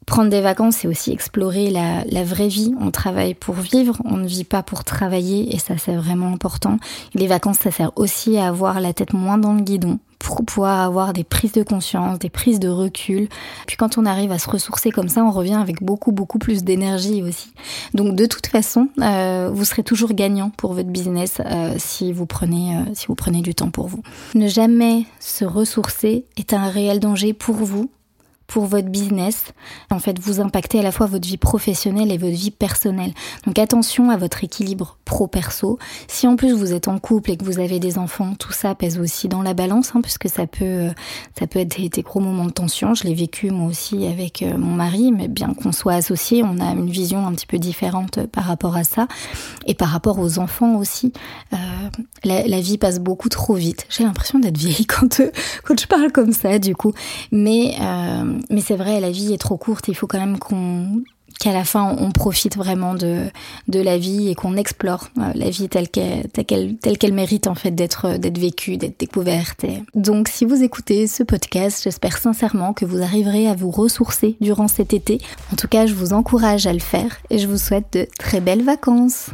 Prendre 0.06 0.30
des 0.30 0.42
vacances, 0.42 0.78
c'est 0.78 0.88
aussi 0.88 1.12
explorer 1.12 1.70
la, 1.70 2.04
la, 2.06 2.24
vraie 2.24 2.48
vie. 2.48 2.74
On 2.80 2.92
travaille 2.92 3.34
pour 3.34 3.56
vivre, 3.56 4.02
on 4.04 4.18
ne 4.18 4.28
vit 4.28 4.44
pas 4.44 4.64
pour 4.64 4.84
travailler 4.84 5.56
et 5.56 5.60
ça 5.60 5.78
c'est 5.78 5.96
vraiment 5.96 6.34
important. 6.34 6.78
les 7.14 7.28
vacances, 7.28 7.60
ça 7.60 7.72
sert 7.72 7.92
aussi 7.96 8.38
à 8.38 8.48
avoir 8.48 8.80
la 8.82 8.94
tête 8.94 9.14
moins 9.14 9.38
dans 9.38 9.54
le 9.54 9.62
guidon 9.62 10.00
pour 10.22 10.46
pouvoir 10.46 10.82
avoir 10.82 11.14
des 11.14 11.24
prises 11.24 11.52
de 11.52 11.64
conscience, 11.64 12.20
des 12.20 12.30
prises 12.30 12.60
de 12.60 12.70
recul. 12.70 13.28
Puis 13.68 13.78
quand 13.78 13.98
on 13.98 14.06
arrive 14.06 14.32
à 14.32 14.40
se 14.40 14.50
ressourcer 14.50 14.92
comme 14.92 15.10
ça, 15.10 15.24
on 15.24 15.32
revient 15.32 15.56
avec 15.56 15.84
beaucoup 15.84 16.12
beaucoup 16.12 16.40
plus 16.40 16.64
d'énergie 16.64 17.24
aussi. 17.24 17.54
Donc 17.94 18.16
de 18.16 18.26
toute 18.26 18.48
façon, 18.48 18.90
euh, 19.02 19.50
vous 19.52 19.66
serez 19.66 19.84
toujours 19.84 20.14
gagnant 20.14 20.50
pour 20.50 20.74
votre 20.74 20.90
business 20.90 21.42
euh, 21.46 21.76
si 21.78 22.14
vous 22.14 22.26
prenez 22.26 22.76
euh, 22.76 22.92
si 22.94 23.08
vous 23.08 23.16
prenez 23.16 23.42
du 23.42 23.56
temps 23.56 23.72
pour 23.72 23.88
vous. 23.88 24.04
Ne 24.36 24.48
jamais 24.48 25.06
se 25.20 25.46
ressourcer 25.46 26.26
est 26.38 26.54
un 26.54 26.70
réel 26.70 27.00
danger 27.00 27.34
pour 27.34 27.56
vous 27.56 27.90
pour 28.52 28.66
votre 28.66 28.90
business. 28.90 29.46
En 29.90 30.00
fait, 30.00 30.20
vous 30.20 30.42
impactez 30.42 30.80
à 30.80 30.84
la 30.84 30.92
fois 30.92 31.06
votre 31.06 31.26
vie 31.26 31.38
professionnelle 31.38 32.12
et 32.12 32.18
votre 32.18 32.36
vie 32.36 32.52
personnelle. 32.52 33.14
Donc 33.46 33.58
attention 33.58 34.10
à 34.10 34.18
votre 34.18 34.44
équilibre 34.44 34.98
pro-perso. 35.06 35.80
Si 36.08 36.28
en 36.28 36.36
plus 36.36 36.52
vous 36.52 36.74
êtes 36.74 36.90
en 36.90 37.00
couple 37.00 37.32
et 37.32 37.38
que 37.38 37.46
vous 37.46 37.60
avez 37.60 37.80
des 37.80 37.98
enfants, 37.98 38.36
tout 38.38 38.52
ça 38.52 38.76
pèse 38.76 39.00
aussi 39.00 39.30
dans 39.30 39.42
la 39.42 39.54
balance, 39.54 39.96
hein, 39.96 40.02
puisque 40.02 40.28
ça 40.28 40.48
peut, 40.48 40.66
euh, 40.66 40.90
ça 41.40 41.48
peut 41.48 41.60
être 41.60 41.80
des, 41.80 42.02
gros 42.02 42.20
moments 42.20 42.46
de 42.46 42.52
tension. 42.52 42.94
Je 42.94 43.06
l'ai 43.06 43.14
vécu 43.14 43.52
moi 43.52 43.70
aussi 43.70 44.06
avec 44.06 44.42
euh, 44.42 44.58
mon 44.58 44.76
mari, 44.76 45.14
mais 45.14 45.30
bien 45.30 45.54
qu'on 45.54 45.72
soit 45.72 45.94
associés, 45.94 46.44
on 46.44 46.60
a 46.60 46.74
une 46.74 46.90
vision 46.90 47.26
un 47.26 47.32
petit 47.32 47.48
peu 47.48 47.58
différente 47.58 48.18
euh, 48.18 48.28
par 48.28 48.44
rapport 48.44 48.76
à 48.76 48.84
ça 48.84 49.08
et 49.66 49.76
par 49.76 49.88
rapport 49.88 50.20
aux 50.20 50.40
enfants 50.40 50.76
aussi. 50.76 51.14
La, 52.24 52.62
vie 52.62 52.78
passe 52.78 53.00
beaucoup 53.00 53.30
trop 53.30 53.56
vite. 53.56 53.88
J'ai 53.90 54.04
l'impression 54.04 54.40
d'être 54.40 54.58
vieille 54.58 54.86
quand 54.88 55.22
quand 55.64 55.80
je 55.80 55.88
parle 55.88 56.12
comme 56.12 56.34
ça, 56.34 56.60
du 56.60 56.76
coup. 56.76 56.94
Mais 57.32 57.76
euh, 57.80 58.40
mais 58.50 58.62
c'est 58.62 58.76
vrai, 58.76 59.00
la 59.00 59.12
vie 59.12 59.34
est 59.34 59.38
trop 59.38 59.58
courte. 59.58 59.88
Il 59.88 59.96
faut 59.96 60.08
quand 60.08 60.20
même 60.20 60.40
qu'on 60.40 61.02
qu'à 61.40 61.54
la 61.54 61.64
fin 61.64 61.96
on 61.98 62.12
profite 62.12 62.56
vraiment 62.56 62.94
de, 62.94 63.26
de 63.68 63.80
la 63.80 63.98
vie 63.98 64.30
et 64.30 64.36
qu'on 64.36 64.56
explore 64.58 65.08
euh, 65.18 65.32
la 65.34 65.50
vie 65.50 65.70
telle 65.70 65.90
qu'elle 65.90 66.30
telle 66.30 66.98
qu'elle 66.98 67.14
mérite 67.14 67.48
en 67.48 67.56
fait 67.56 67.72
d'être 67.72 68.18
d'être 68.18 68.38
vécue, 68.38 68.78
d'être 68.78 69.00
découverte. 69.00 69.66
Donc 69.96 70.28
si 70.28 70.46
vous 70.46 70.62
écoutez 70.62 71.08
ce 71.08 71.24
podcast, 71.24 71.82
j'espère 71.84 72.18
sincèrement 72.18 72.74
que 72.74 72.86
vous 72.86 73.02
arriverez 73.02 73.48
à 73.48 73.56
vous 73.56 73.72
ressourcer 73.72 74.36
durant 74.40 74.68
cet 74.68 74.94
été. 74.94 75.20
En 75.52 75.56
tout 75.56 75.68
cas, 75.68 75.88
je 75.88 75.96
vous 75.96 76.14
encourage 76.14 76.68
à 76.68 76.74
le 76.74 76.80
faire 76.80 77.18
et 77.30 77.40
je 77.40 77.48
vous 77.48 77.58
souhaite 77.58 77.94
de 77.94 78.08
très 78.20 78.40
belles 78.40 78.64
vacances. 78.64 79.32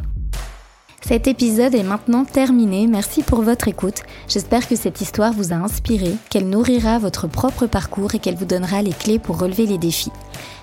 Cet 1.06 1.26
épisode 1.26 1.74
est 1.74 1.84
maintenant 1.84 2.24
terminé, 2.24 2.86
merci 2.86 3.22
pour 3.22 3.42
votre 3.42 3.68
écoute. 3.68 4.02
J'espère 4.28 4.68
que 4.68 4.76
cette 4.76 5.00
histoire 5.00 5.32
vous 5.32 5.52
a 5.52 5.56
inspiré, 5.56 6.12
qu'elle 6.28 6.50
nourrira 6.50 6.98
votre 6.98 7.28
propre 7.28 7.66
parcours 7.66 8.14
et 8.14 8.18
qu'elle 8.18 8.34
vous 8.34 8.44
donnera 8.44 8.82
les 8.82 8.92
clés 8.92 9.18
pour 9.18 9.38
relever 9.38 9.64
les 9.64 9.78
défis. 9.78 10.12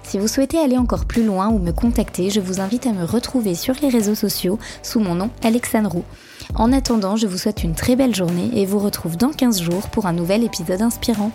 Si 0.03 0.19
vous 0.19 0.27
souhaitez 0.27 0.59
aller 0.59 0.77
encore 0.77 1.05
plus 1.05 1.25
loin 1.25 1.49
ou 1.49 1.57
me 1.57 1.71
contacter, 1.71 2.29
je 2.29 2.41
vous 2.41 2.59
invite 2.59 2.85
à 2.85 2.91
me 2.91 3.05
retrouver 3.05 3.55
sur 3.55 3.73
les 3.81 3.89
réseaux 3.89 4.13
sociaux 4.13 4.59
sous 4.83 4.99
mon 4.99 5.15
nom 5.15 5.31
Alexandre 5.41 5.89
Roux. 5.89 6.05
En 6.53 6.71
attendant, 6.73 7.15
je 7.15 7.27
vous 7.27 7.37
souhaite 7.37 7.63
une 7.63 7.73
très 7.73 7.95
belle 7.95 8.13
journée 8.13 8.51
et 8.53 8.65
vous 8.65 8.79
retrouve 8.79 9.17
dans 9.17 9.31
15 9.31 9.61
jours 9.61 9.89
pour 9.89 10.05
un 10.05 10.13
nouvel 10.13 10.43
épisode 10.43 10.81
inspirant. 10.81 11.31